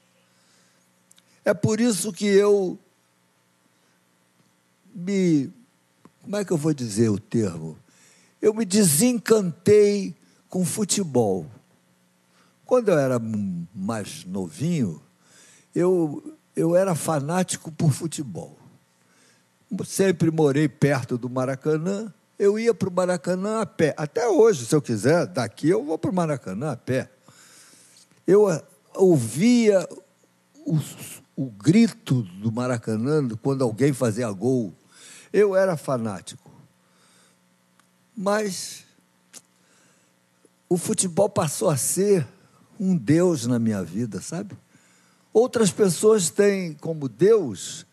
É 1.45 1.55
por 1.55 1.81
isso 1.81 2.13
que 2.13 2.27
eu 2.27 2.79
me. 4.95 5.51
Como 6.23 6.37
é 6.37 6.45
que 6.45 6.53
eu 6.53 6.57
vou 6.57 6.73
dizer 6.73 7.09
o 7.09 7.19
termo? 7.19 7.77
Eu 8.41 8.55
me 8.55 8.65
desencantei 8.65 10.15
com 10.49 10.65
futebol. 10.65 11.47
Quando 12.65 12.91
eu 12.91 12.99
era 12.99 13.21
mais 13.75 14.25
novinho, 14.25 15.03
eu, 15.75 16.37
eu 16.55 16.77
era 16.77 16.95
fanático 16.95 17.73
por 17.73 17.93
futebol. 17.93 18.62
Sempre 19.87 20.31
morei 20.31 20.69
perto 20.69 21.17
do 21.17 21.31
Maracanã. 21.31 22.13
Eu 22.39 22.59
ia 22.59 22.75
para 22.75 22.89
o 22.89 22.93
Maracanã 22.93 23.61
a 23.61 23.67
pé. 23.67 23.95
Até 23.97 24.29
hoje, 24.29 24.67
se 24.67 24.75
eu 24.75 24.83
quiser, 24.83 25.27
daqui 25.27 25.69
eu 25.69 25.85
vou 25.85 25.99
para 25.99 26.11
o 26.11 26.15
Maracanã 26.15 26.73
a 26.73 26.77
pé. 26.77 27.11
Eu 28.27 28.49
ah, 28.49 28.63
ouvia 28.95 29.89
o, 30.67 30.79
o 31.37 31.51
grito 31.51 32.23
do 32.23 32.53
Maracanã 32.53 33.27
quando 33.41 33.65
alguém 33.65 33.93
fazia 33.93 34.31
gol. 34.31 34.75
Eu 35.33 35.57
era 35.57 35.77
fanático. 35.77 36.51
Mas 38.15 38.85
o 40.69 40.77
futebol 40.77 41.29
passou 41.29 41.71
a 41.71 41.77
ser 41.77 42.27
um 42.79 42.97
Deus 42.97 43.47
na 43.47 43.59
minha 43.59 43.83
vida, 43.83 44.21
sabe? 44.21 44.57
Outras 45.33 45.71
pessoas 45.71 46.29
têm 46.29 46.75
como 46.75 47.09
Deus 47.09 47.87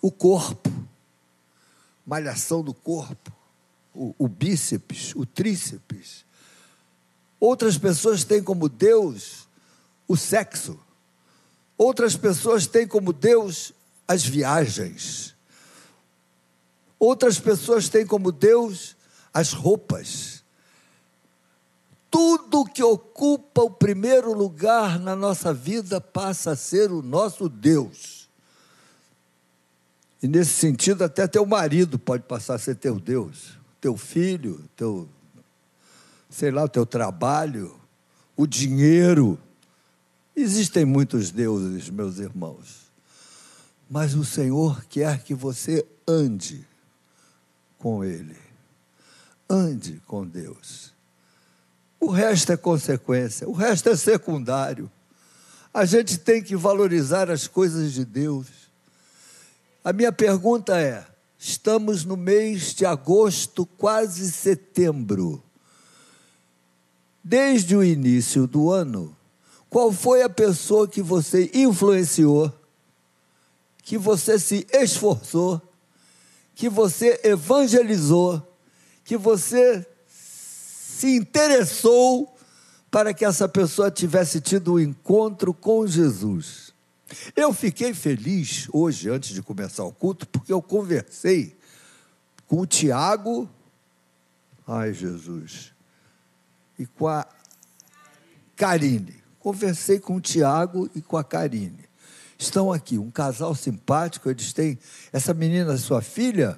o 0.00 0.10
corpo, 0.10 0.70
malhação 2.06 2.62
do 2.62 2.72
corpo, 2.72 3.32
o, 3.94 4.14
o 4.18 4.28
bíceps, 4.28 5.14
o 5.14 5.26
tríceps. 5.26 6.24
Outras 7.40 7.76
pessoas 7.76 8.24
têm 8.24 8.42
como 8.42 8.68
Deus 8.68 9.48
o 10.06 10.16
sexo. 10.16 10.78
Outras 11.76 12.16
pessoas 12.16 12.66
têm 12.66 12.86
como 12.86 13.12
Deus 13.12 13.72
as 14.06 14.24
viagens. 14.24 15.34
Outras 16.98 17.38
pessoas 17.38 17.88
têm 17.88 18.06
como 18.06 18.32
Deus 18.32 18.96
as 19.32 19.52
roupas. 19.52 20.42
Tudo 22.10 22.64
que 22.64 22.82
ocupa 22.82 23.62
o 23.62 23.70
primeiro 23.70 24.32
lugar 24.32 24.98
na 24.98 25.14
nossa 25.14 25.52
vida 25.52 26.00
passa 26.00 26.52
a 26.52 26.56
ser 26.56 26.90
o 26.90 27.02
nosso 27.02 27.48
Deus. 27.48 28.17
E 30.22 30.26
nesse 30.26 30.52
sentido, 30.52 31.04
até 31.04 31.26
teu 31.26 31.46
marido 31.46 31.98
pode 31.98 32.24
passar 32.24 32.54
a 32.54 32.58
ser 32.58 32.74
teu 32.74 32.98
Deus, 32.98 33.58
teu 33.80 33.96
filho, 33.96 34.64
teu, 34.76 35.08
sei 36.28 36.50
lá, 36.50 36.66
teu 36.66 36.84
trabalho, 36.84 37.78
o 38.36 38.46
dinheiro. 38.46 39.38
Existem 40.34 40.84
muitos 40.84 41.30
deuses, 41.30 41.88
meus 41.88 42.18
irmãos. 42.18 42.88
Mas 43.88 44.14
o 44.14 44.24
Senhor 44.24 44.84
quer 44.86 45.22
que 45.22 45.34
você 45.34 45.86
ande 46.06 46.66
com 47.78 48.04
Ele. 48.04 48.36
Ande 49.48 50.02
com 50.06 50.26
Deus. 50.26 50.92
O 52.00 52.10
resto 52.10 52.52
é 52.52 52.56
consequência, 52.56 53.48
o 53.48 53.52
resto 53.52 53.88
é 53.88 53.96
secundário. 53.96 54.90
A 55.72 55.84
gente 55.84 56.18
tem 56.18 56.42
que 56.42 56.56
valorizar 56.56 57.30
as 57.30 57.46
coisas 57.46 57.92
de 57.92 58.04
Deus. 58.04 58.67
A 59.88 59.92
minha 59.92 60.12
pergunta 60.12 60.78
é: 60.78 61.06
estamos 61.38 62.04
no 62.04 62.16
mês 62.16 62.74
de 62.74 62.84
agosto, 62.84 63.64
quase 63.64 64.30
setembro. 64.30 65.42
Desde 67.24 67.74
o 67.74 67.82
início 67.82 68.46
do 68.46 68.70
ano, 68.70 69.16
qual 69.70 69.90
foi 69.90 70.22
a 70.22 70.28
pessoa 70.28 70.86
que 70.86 71.00
você 71.00 71.50
influenciou, 71.54 72.52
que 73.82 73.96
você 73.96 74.38
se 74.38 74.66
esforçou 74.72 75.62
que 76.58 76.68
você 76.68 77.20
evangelizou, 77.22 78.42
que 79.04 79.16
você 79.16 79.86
se 80.08 81.14
interessou 81.14 82.36
para 82.90 83.14
que 83.14 83.24
essa 83.24 83.48
pessoa 83.48 83.92
tivesse 83.92 84.40
tido 84.40 84.74
um 84.74 84.80
encontro 84.80 85.54
com 85.54 85.86
Jesus. 85.86 86.67
Eu 87.34 87.52
fiquei 87.52 87.94
feliz 87.94 88.68
hoje, 88.72 89.08
antes 89.08 89.30
de 89.30 89.42
começar 89.42 89.84
o 89.84 89.92
culto, 89.92 90.26
porque 90.28 90.52
eu 90.52 90.60
conversei 90.60 91.56
com 92.46 92.60
o 92.60 92.66
Tiago, 92.66 93.48
ai 94.66 94.92
Jesus, 94.92 95.72
e 96.78 96.86
com 96.86 97.08
a 97.08 97.26
Karine. 98.56 99.16
Conversei 99.38 99.98
com 99.98 100.16
o 100.16 100.20
Tiago 100.20 100.90
e 100.94 101.00
com 101.00 101.16
a 101.16 101.24
Karine 101.24 101.88
estão 102.38 102.72
aqui, 102.72 102.96
um 102.96 103.10
casal 103.10 103.54
simpático, 103.54 104.30
eles 104.30 104.52
têm. 104.52 104.78
Essa 105.12 105.34
menina, 105.34 105.76
sua 105.76 106.00
filha, 106.00 106.56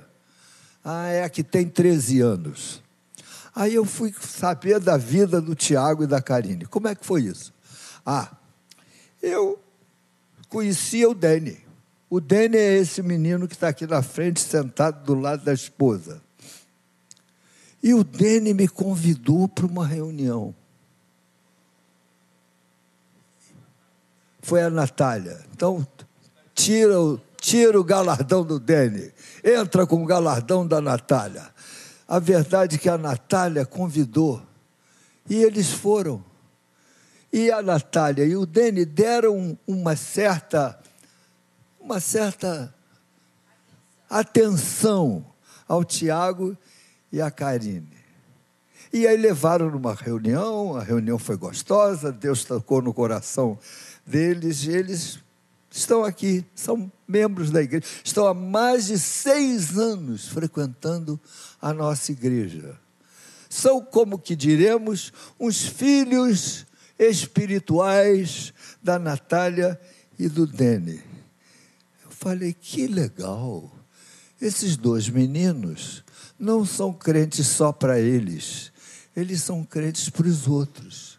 ah, 0.85 1.07
é 1.07 1.25
a 1.25 1.31
que 1.31 1.43
tem 1.43 1.67
13 1.67 2.21
anos. 2.21 2.83
Aí 3.55 3.75
eu 3.75 3.85
fui 3.85 4.15
saber 4.21 4.79
da 4.79 4.97
vida 4.97 5.41
do 5.41 5.55
Tiago 5.55 6.05
e 6.05 6.07
da 6.07 6.21
Karine. 6.21 6.67
Como 6.67 6.87
é 6.87 6.95
que 6.95 7.05
foi 7.05 7.23
isso? 7.23 7.53
Ah, 8.05 8.31
eu 9.23 9.59
conhecia 10.51 11.09
o 11.09 11.15
Dene. 11.15 11.59
O 12.11 12.21
Dene 12.21 12.59
é 12.59 12.77
esse 12.77 13.03
menino 13.03 13.49
que 13.49 13.55
está 13.55 13.69
aqui 13.69 13.87
na 13.87 14.03
frente, 14.03 14.41
sentado 14.41 15.03
do 15.05 15.15
lado 15.15 15.43
da 15.43 15.55
esposa. 15.55 16.21
E 17.83 17.95
o 17.95 18.05
Dene 18.05 18.53
me 18.53 18.69
convidou 18.69 19.49
para 19.49 19.65
uma 19.65 19.87
reunião. 19.87 20.55
foi 24.51 24.63
a 24.63 24.71
Natália. 24.71 25.39
Então, 25.53 25.87
tira 26.55 27.01
o, 27.01 27.21
tira 27.41 27.79
o 27.79 27.85
galardão 27.85 28.45
do 28.45 28.59
Dene, 28.59 29.13
entra 29.45 29.87
com 29.87 30.03
o 30.03 30.07
galardão 30.07 30.67
da 30.67 30.81
Natália. 30.81 31.47
A 32.09 32.19
verdade 32.19 32.75
é 32.75 32.79
que 32.79 32.89
a 32.89 32.99
Natália 32.99 33.65
convidou 33.65 34.43
e 35.29 35.37
eles 35.37 35.71
foram. 35.71 36.25
E 37.33 37.51
a 37.51 37.62
Natália 37.62 38.25
e 38.25 38.37
o 38.37 38.45
Dene 38.45 38.85
deram 38.85 39.59
uma 39.66 39.95
certa 39.97 40.79
uma 41.81 41.99
certa 41.99 42.75
atenção 44.09 45.25
ao 45.66 45.85
Tiago 45.85 46.57
e 47.11 47.21
à 47.21 47.31
Karine. 47.31 47.99
E 48.93 49.07
aí 49.07 49.16
levaram 49.16 49.71
numa 49.71 49.95
reunião, 49.95 50.77
a 50.77 50.83
reunião 50.83 51.19
foi 51.19 51.37
gostosa, 51.37 52.11
Deus 52.11 52.45
tocou 52.45 52.83
no 52.83 52.93
coração 52.93 53.59
deles, 54.05 54.66
eles 54.66 55.21
estão 55.71 56.03
aqui, 56.03 56.45
são 56.55 56.90
membros 57.07 57.51
da 57.51 57.62
igreja, 57.62 57.87
estão 58.05 58.27
há 58.27 58.35
mais 58.35 58.87
de 58.87 58.99
seis 58.99 59.79
anos 59.79 60.29
frequentando 60.29 61.21
a 61.62 61.73
nossa 61.73 62.11
igreja. 62.11 62.77
São, 63.49 63.81
como 63.81 64.19
que 64.19 64.35
diremos, 64.35 65.12
uns 65.38 65.64
filhos 65.64 66.66
espirituais 67.01 68.53
da 68.83 68.99
Natália 68.99 69.81
e 70.19 70.29
do 70.29 70.47
Dene. 70.47 71.03
Eu 72.05 72.11
falei, 72.11 72.53
que 72.53 72.87
legal. 72.87 73.75
Esses 74.39 74.77
dois 74.77 75.09
meninos 75.09 76.05
não 76.39 76.65
são 76.65 76.93
crentes 76.93 77.47
só 77.47 77.73
para 77.73 77.99
eles, 77.99 78.71
eles 79.17 79.43
são 79.43 79.65
crentes 79.65 80.11
para 80.11 80.27
os 80.27 80.47
outros. 80.47 81.19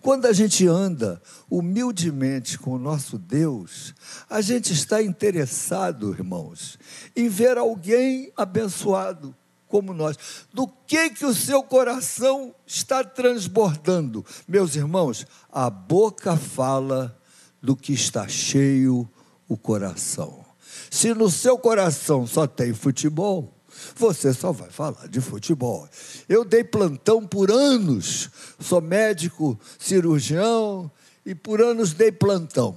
Quando 0.00 0.26
a 0.26 0.32
gente 0.32 0.66
anda 0.66 1.20
humildemente 1.50 2.58
com 2.58 2.72
o 2.72 2.78
nosso 2.78 3.18
Deus, 3.18 3.94
a 4.30 4.40
gente 4.40 4.72
está 4.72 5.02
interessado, 5.02 6.12
irmãos, 6.12 6.78
em 7.14 7.28
ver 7.28 7.58
alguém 7.58 8.32
abençoado. 8.36 9.34
Como 9.68 9.92
nós. 9.92 10.16
Do 10.52 10.66
que 10.86 11.10
que 11.10 11.24
o 11.24 11.34
seu 11.34 11.62
coração 11.62 12.54
está 12.66 13.04
transbordando? 13.04 14.24
Meus 14.46 14.74
irmãos, 14.74 15.26
a 15.52 15.68
boca 15.70 16.36
fala 16.36 17.16
do 17.62 17.76
que 17.76 17.92
está 17.92 18.26
cheio 18.26 19.08
o 19.48 19.56
coração. 19.56 20.44
Se 20.90 21.14
no 21.14 21.30
seu 21.30 21.58
coração 21.58 22.26
só 22.26 22.46
tem 22.46 22.72
futebol, 22.72 23.54
você 23.94 24.32
só 24.32 24.52
vai 24.52 24.70
falar 24.70 25.08
de 25.08 25.20
futebol. 25.20 25.88
Eu 26.28 26.44
dei 26.44 26.64
plantão 26.64 27.26
por 27.26 27.50
anos, 27.50 28.30
sou 28.58 28.80
médico, 28.80 29.58
cirurgião, 29.78 30.90
e 31.24 31.34
por 31.34 31.60
anos 31.60 31.92
dei 31.92 32.10
plantão. 32.10 32.76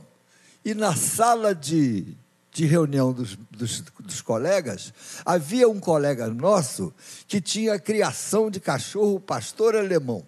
E 0.64 0.74
na 0.74 0.96
sala 0.96 1.56
de, 1.56 2.18
de 2.52 2.66
reunião 2.66 3.14
dos, 3.14 3.38
dos, 3.50 3.82
dos, 4.00 4.22
colegas, 4.22 4.94
havia 5.26 5.70
um 5.70 5.80
colega 5.80 6.28
nosso 6.28 6.94
que 7.28 7.40
tinha 7.40 7.80
criação 7.80 8.52
de 8.52 8.60
cachorro 8.60 9.20
pastor 9.20 9.76
alemão. 9.76 10.26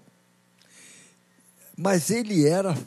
Mas 1.75 2.09
ele 2.09 2.47
era 2.47 2.77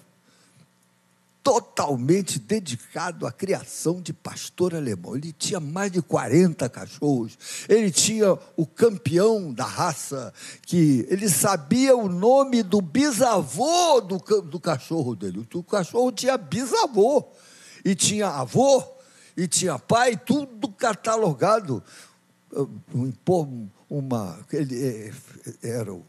totalmente 1.47 2.41
dedicado 2.41 3.25
à 3.25 3.31
criação 3.31 4.01
de 4.01 4.13
pastor 4.13 4.75
alemão. 4.75 5.15
Ele 5.15 5.33
tinha 5.33 5.61
mais 5.61 5.93
de 5.93 6.03
40 6.03 6.69
cachorros. 6.69 7.39
Ele 7.69 7.91
tinha 7.93 8.37
o 8.57 8.67
campeão 8.67 9.53
da 9.53 9.65
raça, 9.65 10.35
que 10.63 11.07
ele 11.09 11.29
sabia 11.29 11.97
o 11.97 12.09
nome 12.09 12.65
do 12.65 12.81
bisavô 12.81 14.01
do, 14.01 14.19
do 14.43 14.59
cachorro 14.59 15.15
dele. 15.15 15.47
O 15.55 15.63
cachorro 15.63 16.11
tinha 16.11 16.37
bisavô, 16.37 17.25
e 17.85 17.95
tinha 17.95 18.27
avô, 18.27 18.96
e 19.37 19.47
tinha 19.47 19.79
pai, 19.79 20.17
tudo 20.17 20.69
catalogado. 20.69 21.83
Uma, 23.89 24.39
ele 24.53 24.83
é, 24.83 25.13
era 25.63 25.93
o, 25.93 26.05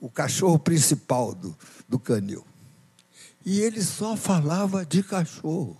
o 0.00 0.10
cachorro 0.10 0.58
principal 0.58 1.34
do, 1.34 1.56
do 1.88 1.98
canil. 1.98 2.44
E 3.44 3.60
ele 3.60 3.82
só 3.82 4.16
falava 4.16 4.84
de 4.84 5.02
cachorro. 5.02 5.78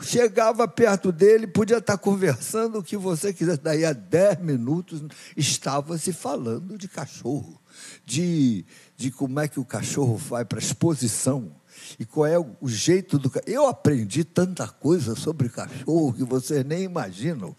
Chegava 0.00 0.66
perto 0.66 1.12
dele, 1.12 1.46
podia 1.46 1.78
estar 1.78 1.96
conversando 1.96 2.80
o 2.80 2.82
que 2.82 2.96
você 2.96 3.32
quisesse. 3.32 3.60
Daí 3.60 3.84
a 3.84 3.92
dez 3.92 4.40
minutos 4.40 5.02
estava 5.36 5.96
se 5.96 6.12
falando 6.12 6.76
de 6.76 6.88
cachorro, 6.88 7.60
de, 8.04 8.66
de 8.96 9.12
como 9.12 9.38
é 9.38 9.46
que 9.46 9.60
o 9.60 9.64
cachorro 9.64 10.16
vai 10.16 10.44
para 10.44 10.58
a 10.58 10.62
exposição 10.62 11.54
e 11.98 12.04
qual 12.04 12.26
é 12.26 12.38
o 12.38 12.68
jeito 12.68 13.18
do 13.18 13.30
Eu 13.46 13.66
aprendi 13.66 14.24
tanta 14.24 14.66
coisa 14.66 15.14
sobre 15.14 15.48
cachorro 15.48 16.12
que 16.12 16.24
vocês 16.24 16.64
nem 16.64 16.82
imaginam. 16.82 17.54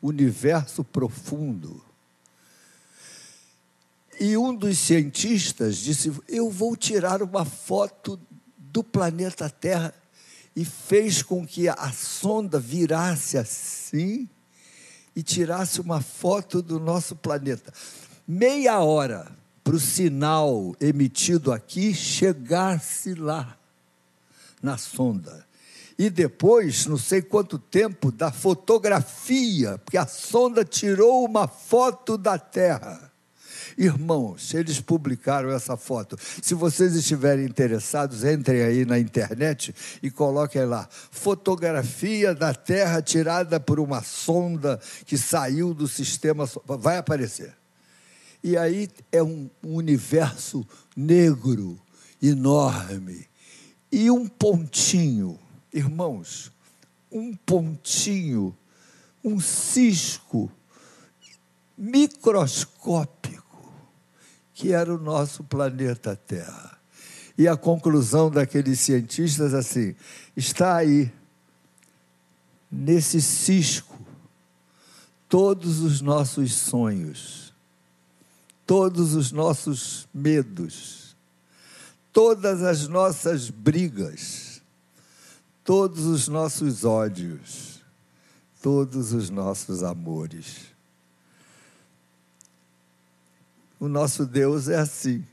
universo 0.00 0.84
profundo. 0.84 1.82
E 4.20 4.36
um 4.36 4.54
dos 4.54 4.78
cientistas 4.78 5.78
disse: 5.78 6.12
Eu 6.28 6.50
vou 6.50 6.76
tirar 6.76 7.22
uma 7.22 7.44
foto 7.44 8.20
do 8.58 8.84
planeta 8.84 9.48
Terra 9.48 9.94
e 10.54 10.64
fez 10.64 11.22
com 11.22 11.46
que 11.46 11.68
a 11.68 11.92
sonda 11.92 12.58
virasse 12.58 13.38
assim 13.38 14.28
e 15.14 15.22
tirasse 15.22 15.80
uma 15.80 16.02
foto 16.02 16.60
do 16.60 16.78
nosso 16.78 17.16
planeta. 17.16 17.72
Meia 18.28 18.80
hora 18.80 19.34
para 19.66 19.74
o 19.74 19.80
sinal 19.80 20.76
emitido 20.80 21.50
aqui 21.50 21.92
chegasse 21.92 23.14
lá 23.14 23.58
na 24.62 24.78
sonda. 24.78 25.44
E 25.98 26.08
depois, 26.08 26.86
não 26.86 26.96
sei 26.96 27.20
quanto 27.20 27.58
tempo, 27.58 28.12
da 28.12 28.30
fotografia, 28.30 29.76
porque 29.78 29.98
a 29.98 30.06
sonda 30.06 30.64
tirou 30.64 31.24
uma 31.24 31.48
foto 31.48 32.16
da 32.16 32.38
Terra. 32.38 33.10
Irmãos, 33.76 34.54
eles 34.54 34.80
publicaram 34.80 35.50
essa 35.50 35.76
foto. 35.76 36.16
Se 36.40 36.54
vocês 36.54 36.94
estiverem 36.94 37.44
interessados, 37.44 38.22
entrem 38.22 38.62
aí 38.62 38.84
na 38.84 39.00
internet 39.00 39.74
e 40.00 40.12
coloquem 40.12 40.64
lá: 40.64 40.88
fotografia 41.10 42.32
da 42.36 42.54
Terra 42.54 43.02
tirada 43.02 43.58
por 43.58 43.80
uma 43.80 44.00
sonda 44.00 44.78
que 45.04 45.18
saiu 45.18 45.74
do 45.74 45.88
sistema. 45.88 46.48
Vai 46.64 46.98
aparecer. 46.98 47.65
E 48.46 48.56
aí 48.56 48.88
é 49.10 49.20
um 49.20 49.50
universo 49.60 50.64
negro, 50.96 51.76
enorme. 52.22 53.26
E 53.90 54.08
um 54.08 54.28
pontinho, 54.28 55.36
irmãos, 55.74 56.52
um 57.10 57.34
pontinho, 57.34 58.56
um 59.24 59.40
cisco 59.40 60.48
microscópico 61.76 63.74
que 64.54 64.72
era 64.72 64.94
o 64.94 64.98
nosso 64.98 65.42
planeta 65.42 66.14
Terra. 66.14 66.78
E 67.36 67.48
a 67.48 67.56
conclusão 67.56 68.30
daqueles 68.30 68.78
cientistas 68.78 69.54
assim, 69.54 69.92
está 70.36 70.76
aí 70.76 71.12
nesse 72.70 73.20
cisco 73.20 73.98
todos 75.28 75.80
os 75.80 76.00
nossos 76.00 76.54
sonhos, 76.54 77.45
todos 78.66 79.14
os 79.14 79.30
nossos 79.30 80.08
medos, 80.12 81.16
todas 82.12 82.62
as 82.62 82.88
nossas 82.88 83.48
brigas, 83.48 84.60
todos 85.62 86.04
os 86.04 86.26
nossos 86.26 86.84
ódios, 86.84 87.80
todos 88.60 89.12
os 89.12 89.30
nossos 89.30 89.84
amores. 89.84 90.74
O 93.78 93.86
nosso 93.86 94.26
Deus 94.26 94.68
é 94.68 94.76
assim. 94.76 95.24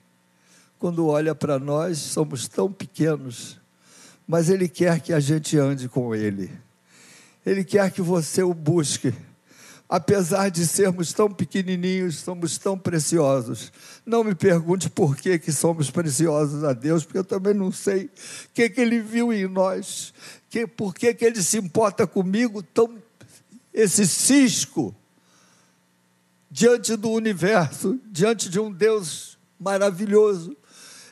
Quando 0.78 1.08
olha 1.08 1.34
para 1.34 1.58
nós, 1.58 1.98
somos 1.98 2.48
tão 2.48 2.72
pequenos, 2.72 3.58
mas 4.28 4.50
Ele 4.50 4.68
quer 4.68 5.00
que 5.00 5.14
a 5.14 5.20
gente 5.20 5.58
ande 5.58 5.90
com 5.90 6.14
Ele. 6.14 6.52
Ele 7.46 7.64
quer 7.64 7.90
que 7.90 8.02
você 8.02 8.44
o 8.44 8.54
busque. 8.54 9.14
Apesar 9.96 10.50
de 10.50 10.66
sermos 10.66 11.14
tão 11.14 11.30
pequenininhos, 11.30 12.16
somos 12.16 12.58
tão 12.58 12.76
preciosos. 12.76 13.72
Não 14.04 14.24
me 14.24 14.34
pergunte 14.34 14.90
por 14.90 15.16
que, 15.16 15.38
que 15.38 15.52
somos 15.52 15.92
preciosos 15.92 16.64
a 16.64 16.74
Deus, 16.74 17.04
porque 17.06 17.20
eu 17.20 17.24
também 17.24 17.54
não 17.54 17.72
sei 17.72 18.06
o 18.06 18.10
que, 18.56 18.72
que 18.72 18.82
Ele 18.82 19.00
viu 19.00 19.32
em 19.32 19.48
nós, 19.48 20.12
que, 20.50 20.66
por 20.66 20.96
que, 20.96 21.14
que 21.14 21.24
Ele 21.24 21.44
se 21.44 21.60
importa 21.60 22.08
comigo 22.08 22.64
tão 22.64 22.98
esse 23.72 24.08
cisco 24.08 24.96
diante 26.50 26.96
do 26.96 27.12
universo, 27.12 28.00
diante 28.08 28.50
de 28.50 28.60
um 28.60 28.72
Deus 28.72 29.38
maravilhoso? 29.60 30.58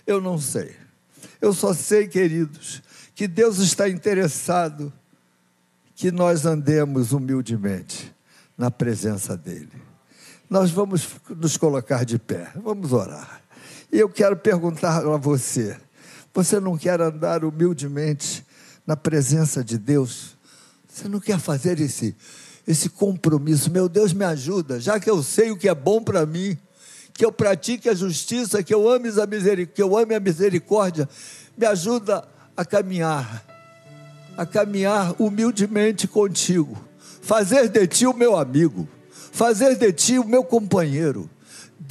Eu 0.07 0.19
não 0.19 0.39
sei. 0.39 0.75
Eu 1.39 1.53
só 1.53 1.71
sei, 1.71 2.07
queridos, 2.07 2.81
que 3.13 3.27
Deus 3.27 3.59
está 3.59 3.87
interessado 3.87 4.91
que 5.95 6.09
nós 6.09 6.47
andemos 6.47 7.11
humildemente 7.11 8.11
na 8.61 8.69
presença 8.69 9.35
dEle. 9.35 9.71
Nós 10.47 10.69
vamos 10.69 11.09
nos 11.31 11.57
colocar 11.57 12.05
de 12.05 12.19
pé, 12.19 12.51
vamos 12.63 12.93
orar. 12.93 13.41
E 13.91 13.97
eu 13.97 14.07
quero 14.07 14.37
perguntar 14.37 14.99
a 14.99 15.17
você: 15.17 15.75
você 16.31 16.59
não 16.59 16.77
quer 16.77 17.01
andar 17.01 17.43
humildemente 17.43 18.45
na 18.85 18.95
presença 18.95 19.63
de 19.63 19.79
Deus? 19.79 20.37
Você 20.87 21.07
não 21.09 21.19
quer 21.19 21.39
fazer 21.39 21.79
esse, 21.79 22.15
esse 22.67 22.87
compromisso? 22.87 23.71
Meu 23.71 23.89
Deus, 23.89 24.13
me 24.13 24.25
ajuda, 24.25 24.79
já 24.79 24.99
que 24.99 25.09
eu 25.09 25.23
sei 25.23 25.49
o 25.49 25.57
que 25.57 25.67
é 25.67 25.73
bom 25.73 25.99
para 25.99 26.23
mim, 26.23 26.55
que 27.15 27.25
eu 27.25 27.31
pratique 27.31 27.89
a 27.89 27.95
justiça, 27.95 28.61
que 28.61 28.75
eu 28.75 28.87
ame 28.87 29.09
a 29.09 29.25
misericórdia, 29.25 29.73
que 29.73 29.81
eu 29.81 29.97
ame 29.97 30.13
a 30.13 30.19
misericórdia, 30.19 31.09
me 31.57 31.65
ajuda 31.65 32.27
a 32.55 32.63
caminhar, 32.63 33.43
a 34.37 34.45
caminhar 34.45 35.15
humildemente 35.19 36.07
contigo, 36.07 36.90
fazer 37.21 37.69
de 37.69 37.87
ti 37.87 38.05
o 38.05 38.13
meu 38.13 38.35
amigo, 38.35 38.87
fazer 39.31 39.75
de 39.75 39.91
ti 39.91 40.19
o 40.19 40.25
meu 40.25 40.43
companheiro. 40.43 41.29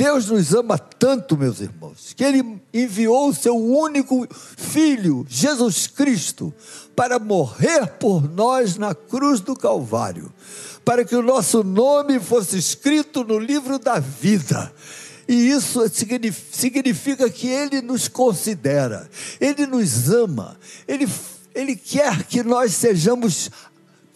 Deus 0.00 0.30
nos 0.30 0.54
ama 0.54 0.78
tanto, 0.78 1.36
meus 1.36 1.60
irmãos, 1.60 2.14
que 2.16 2.24
Ele 2.24 2.60
enviou 2.72 3.28
o 3.28 3.34
seu 3.34 3.56
único 3.56 4.26
filho, 4.56 5.26
Jesus 5.28 5.86
Cristo, 5.86 6.54
para 6.94 7.18
morrer 7.18 7.86
por 7.98 8.22
nós 8.30 8.76
na 8.76 8.94
cruz 8.94 9.40
do 9.40 9.54
Calvário, 9.54 10.32
para 10.84 11.04
que 11.04 11.14
o 11.14 11.22
nosso 11.22 11.62
nome 11.62 12.18
fosse 12.18 12.56
escrito 12.56 13.24
no 13.24 13.38
livro 13.38 13.78
da 13.78 13.98
vida. 13.98 14.72
E 15.28 15.50
isso 15.50 15.80
significa 16.52 17.28
que 17.28 17.48
Ele 17.48 17.82
nos 17.82 18.08
considera, 18.08 19.08
Ele 19.40 19.66
nos 19.66 20.08
ama, 20.08 20.56
Ele, 20.88 21.08
Ele 21.54 21.76
quer 21.76 22.24
que 22.24 22.42
nós 22.42 22.74
sejamos 22.74 23.50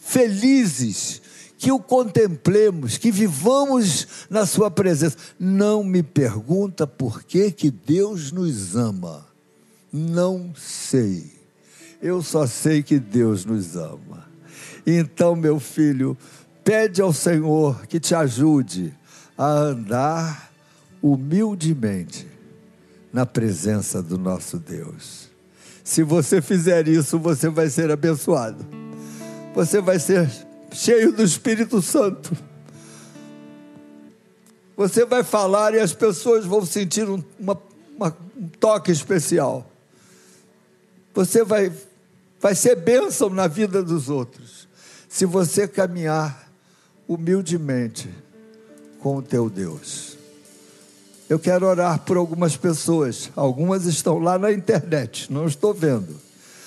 felizes, 0.05 1.21
que 1.57 1.71
o 1.71 1.79
contemplemos, 1.79 2.97
que 2.97 3.11
vivamos 3.11 4.07
na 4.29 4.45
Sua 4.45 4.69
presença. 4.69 5.17
Não 5.39 5.83
me 5.83 6.03
pergunta 6.03 6.85
por 6.85 7.23
que, 7.23 7.51
que 7.51 7.71
Deus 7.71 8.31
nos 8.31 8.75
ama. 8.75 9.25
Não 9.91 10.53
sei. 10.55 11.33
Eu 12.01 12.21
só 12.21 12.45
sei 12.45 12.83
que 12.83 12.99
Deus 12.99 13.45
nos 13.45 13.75
ama. 13.75 14.29
Então, 14.85 15.35
meu 15.35 15.59
filho, 15.59 16.15
pede 16.63 17.01
ao 17.01 17.11
Senhor 17.11 17.87
que 17.87 17.99
te 17.99 18.13
ajude 18.13 18.93
a 19.35 19.47
andar 19.47 20.51
humildemente 21.01 22.27
na 23.11 23.25
presença 23.25 24.03
do 24.03 24.19
nosso 24.19 24.59
Deus. 24.59 25.29
Se 25.83 26.03
você 26.03 26.41
fizer 26.41 26.87
isso, 26.87 27.17
você 27.17 27.49
vai 27.49 27.69
ser 27.69 27.89
abençoado. 27.89 28.84
Você 29.55 29.79
vai 29.79 29.97
ser 29.97 30.29
cheio 30.73 31.13
do 31.13 31.23
Espírito 31.23 31.81
Santo. 31.81 32.35
Você 34.75 35.05
vai 35.05 35.23
falar 35.23 35.73
e 35.73 35.79
as 35.79 35.93
pessoas 35.93 36.45
vão 36.45 36.65
sentir 36.65 37.09
um, 37.09 37.23
uma, 37.39 37.57
uma, 37.95 38.17
um 38.37 38.49
toque 38.59 38.91
especial. 38.91 39.65
Você 41.13 41.45
vai, 41.45 41.71
vai 42.41 42.53
ser 42.53 42.75
bênção 42.75 43.29
na 43.29 43.47
vida 43.47 43.81
dos 43.81 44.09
outros. 44.09 44.67
Se 45.07 45.25
você 45.25 45.65
caminhar 45.65 46.51
humildemente 47.07 48.09
com 48.99 49.15
o 49.15 49.21
teu 49.21 49.49
Deus. 49.49 50.17
Eu 51.29 51.39
quero 51.39 51.65
orar 51.65 51.99
por 51.99 52.17
algumas 52.17 52.57
pessoas. 52.57 53.31
Algumas 53.33 53.85
estão 53.85 54.19
lá 54.19 54.37
na 54.37 54.51
internet, 54.51 55.31
não 55.31 55.47
estou 55.47 55.73
vendo. 55.73 56.19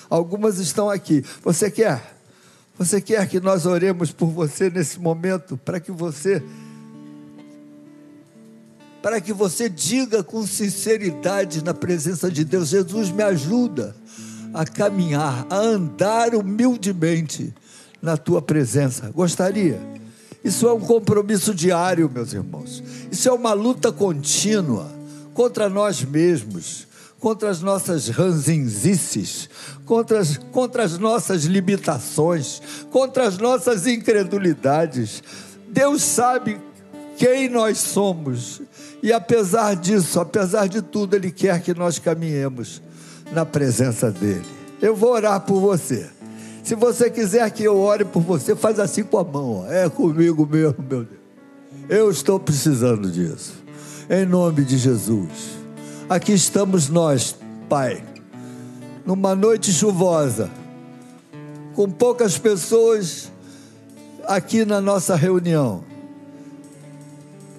Algumas 0.09 0.57
estão 0.57 0.89
aqui. 0.89 1.23
Você 1.43 1.69
quer? 1.69 2.18
Você 2.79 3.01
quer 3.01 3.27
que 3.27 3.41
nós 3.41 3.65
oremos 3.65 4.09
por 4.09 4.27
você 4.27 4.69
nesse 4.69 5.01
momento 5.01 5.57
para 5.57 5.81
que 5.81 5.91
você 5.91 6.41
para 9.01 9.19
que 9.19 9.33
você 9.33 9.67
diga 9.67 10.23
com 10.23 10.47
sinceridade 10.47 11.61
na 11.61 11.73
presença 11.73 12.31
de 12.31 12.45
Deus: 12.45 12.69
Jesus, 12.69 13.11
me 13.11 13.21
ajuda 13.21 13.93
a 14.53 14.65
caminhar, 14.65 15.45
a 15.49 15.57
andar 15.57 16.33
humildemente 16.33 17.53
na 18.01 18.15
tua 18.15 18.41
presença. 18.41 19.11
Gostaria? 19.13 19.77
Isso 20.41 20.65
é 20.65 20.73
um 20.73 20.79
compromisso 20.79 21.53
diário, 21.53 22.09
meus 22.09 22.31
irmãos. 22.31 22.81
Isso 23.11 23.27
é 23.27 23.31
uma 23.33 23.51
luta 23.51 23.91
contínua 23.91 24.89
contra 25.33 25.67
nós 25.67 26.01
mesmos 26.01 26.87
contra 27.19 27.49
as 27.49 27.61
nossas 27.61 28.07
ranzinzices, 28.07 29.49
contra 29.85 30.19
as, 30.19 30.37
contra 30.37 30.83
as 30.83 30.97
nossas 30.97 31.43
limitações, 31.43 32.61
contra 32.89 33.27
as 33.27 33.37
nossas 33.37 33.85
incredulidades. 33.85 35.21
Deus 35.67 36.01
sabe 36.01 36.59
quem 37.17 37.49
nós 37.49 37.77
somos 37.77 38.61
e 39.03 39.11
apesar 39.11 39.75
disso, 39.75 40.19
apesar 40.19 40.67
de 40.67 40.81
tudo, 40.81 41.15
Ele 41.15 41.31
quer 41.31 41.61
que 41.61 41.73
nós 41.73 41.99
caminhemos 41.99 42.81
na 43.31 43.45
presença 43.45 44.09
dEle. 44.09 44.45
Eu 44.81 44.95
vou 44.95 45.11
orar 45.11 45.41
por 45.41 45.59
você. 45.59 46.09
Se 46.63 46.75
você 46.75 47.09
quiser 47.09 47.49
que 47.51 47.63
eu 47.63 47.77
ore 47.77 48.05
por 48.05 48.21
você, 48.21 48.55
faz 48.55 48.79
assim 48.79 49.03
com 49.03 49.17
a 49.17 49.23
mão. 49.23 49.63
Ó. 49.63 49.71
É 49.71 49.89
comigo 49.89 50.45
mesmo, 50.45 50.85
meu 50.87 51.03
Deus. 51.03 51.19
Eu 51.89 52.11
estou 52.11 52.39
precisando 52.39 53.09
disso. 53.09 53.53
Em 54.09 54.25
nome 54.25 54.63
de 54.63 54.77
Jesus 54.77 55.58
aqui 56.09 56.33
estamos 56.33 56.89
nós, 56.89 57.35
Pai, 57.69 58.03
numa 59.05 59.35
noite 59.35 59.71
chuvosa, 59.71 60.49
com 61.75 61.89
poucas 61.89 62.35
pessoas 62.37 63.31
aqui 64.25 64.65
na 64.65 64.81
nossa 64.81 65.15
reunião. 65.15 65.83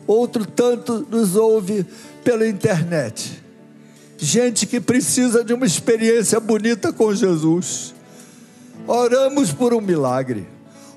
Outro 0.07 0.45
tanto 0.45 1.07
nos 1.09 1.37
ouve 1.37 1.87
pela 2.25 2.47
internet. 2.47 3.41
Gente 4.19 4.67
que 4.67 4.81
precisa 4.81 5.45
de 5.45 5.55
uma 5.55 5.65
experiência 5.65 6.41
bonita 6.41 6.93
com 6.93 7.15
Jesus. 7.15 7.95
Oramos 8.87 9.53
por 9.53 9.73
um 9.73 9.81
milagre. 9.81 10.47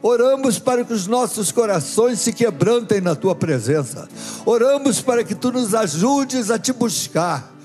Oramos 0.06 0.60
para 0.60 0.84
que 0.84 0.92
os 0.92 1.08
nossos 1.08 1.50
corações 1.50 2.20
se 2.20 2.34
quebrantem 2.34 3.00
na 3.00 3.16
tua 3.16 3.34
presença. 3.34 4.10
Oramos 4.46 5.00
para 5.00 5.24
que 5.24 5.34
tu 5.34 5.50
nos 5.50 5.74
ajudes 5.74 6.52
a 6.52 6.60
te 6.60 6.74
buscar 6.74 7.56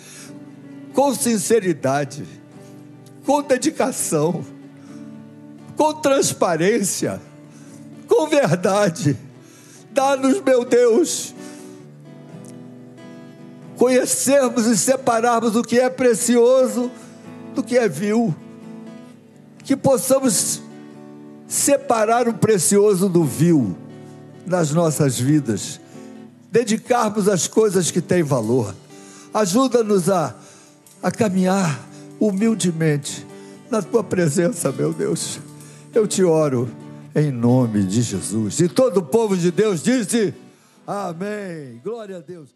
com 0.94 1.12
sinceridade, 1.12 2.24
com 3.26 3.42
dedicação, 3.42 4.46
com 5.76 5.94
transparência, 5.94 7.20
com 8.06 8.28
verdade. 8.28 9.18
Dá-nos, 9.90 10.40
meu 10.40 10.64
Deus, 10.64 11.34
conhecermos 13.76 14.64
e 14.66 14.78
separarmos 14.78 15.56
o 15.56 15.62
que 15.62 15.80
é 15.80 15.90
precioso 15.90 16.88
do 17.52 17.64
que 17.64 17.76
é 17.76 17.88
vil, 17.88 18.32
que 19.64 19.76
possamos 19.76 20.67
separar 21.48 22.28
o 22.28 22.34
precioso 22.34 23.08
do 23.08 23.24
vil 23.24 23.76
nas 24.46 24.70
nossas 24.70 25.18
vidas, 25.18 25.80
dedicarmos 26.52 27.28
às 27.28 27.48
coisas 27.48 27.90
que 27.90 28.00
têm 28.00 28.22
valor. 28.22 28.74
Ajuda-nos 29.32 30.08
a, 30.08 30.34
a 31.02 31.10
caminhar 31.10 31.80
humildemente 32.20 33.26
na 33.70 33.82
tua 33.82 34.04
presença, 34.04 34.70
meu 34.70 34.92
Deus. 34.92 35.40
Eu 35.94 36.06
te 36.06 36.22
oro 36.22 36.68
em 37.14 37.30
nome 37.30 37.82
de 37.82 38.02
Jesus. 38.02 38.60
E 38.60 38.68
todo 38.68 38.98
o 38.98 39.02
povo 39.02 39.36
de 39.36 39.50
Deus 39.50 39.82
disse: 39.82 40.34
Amém. 40.86 41.80
Glória 41.82 42.18
a 42.18 42.20
Deus. 42.20 42.46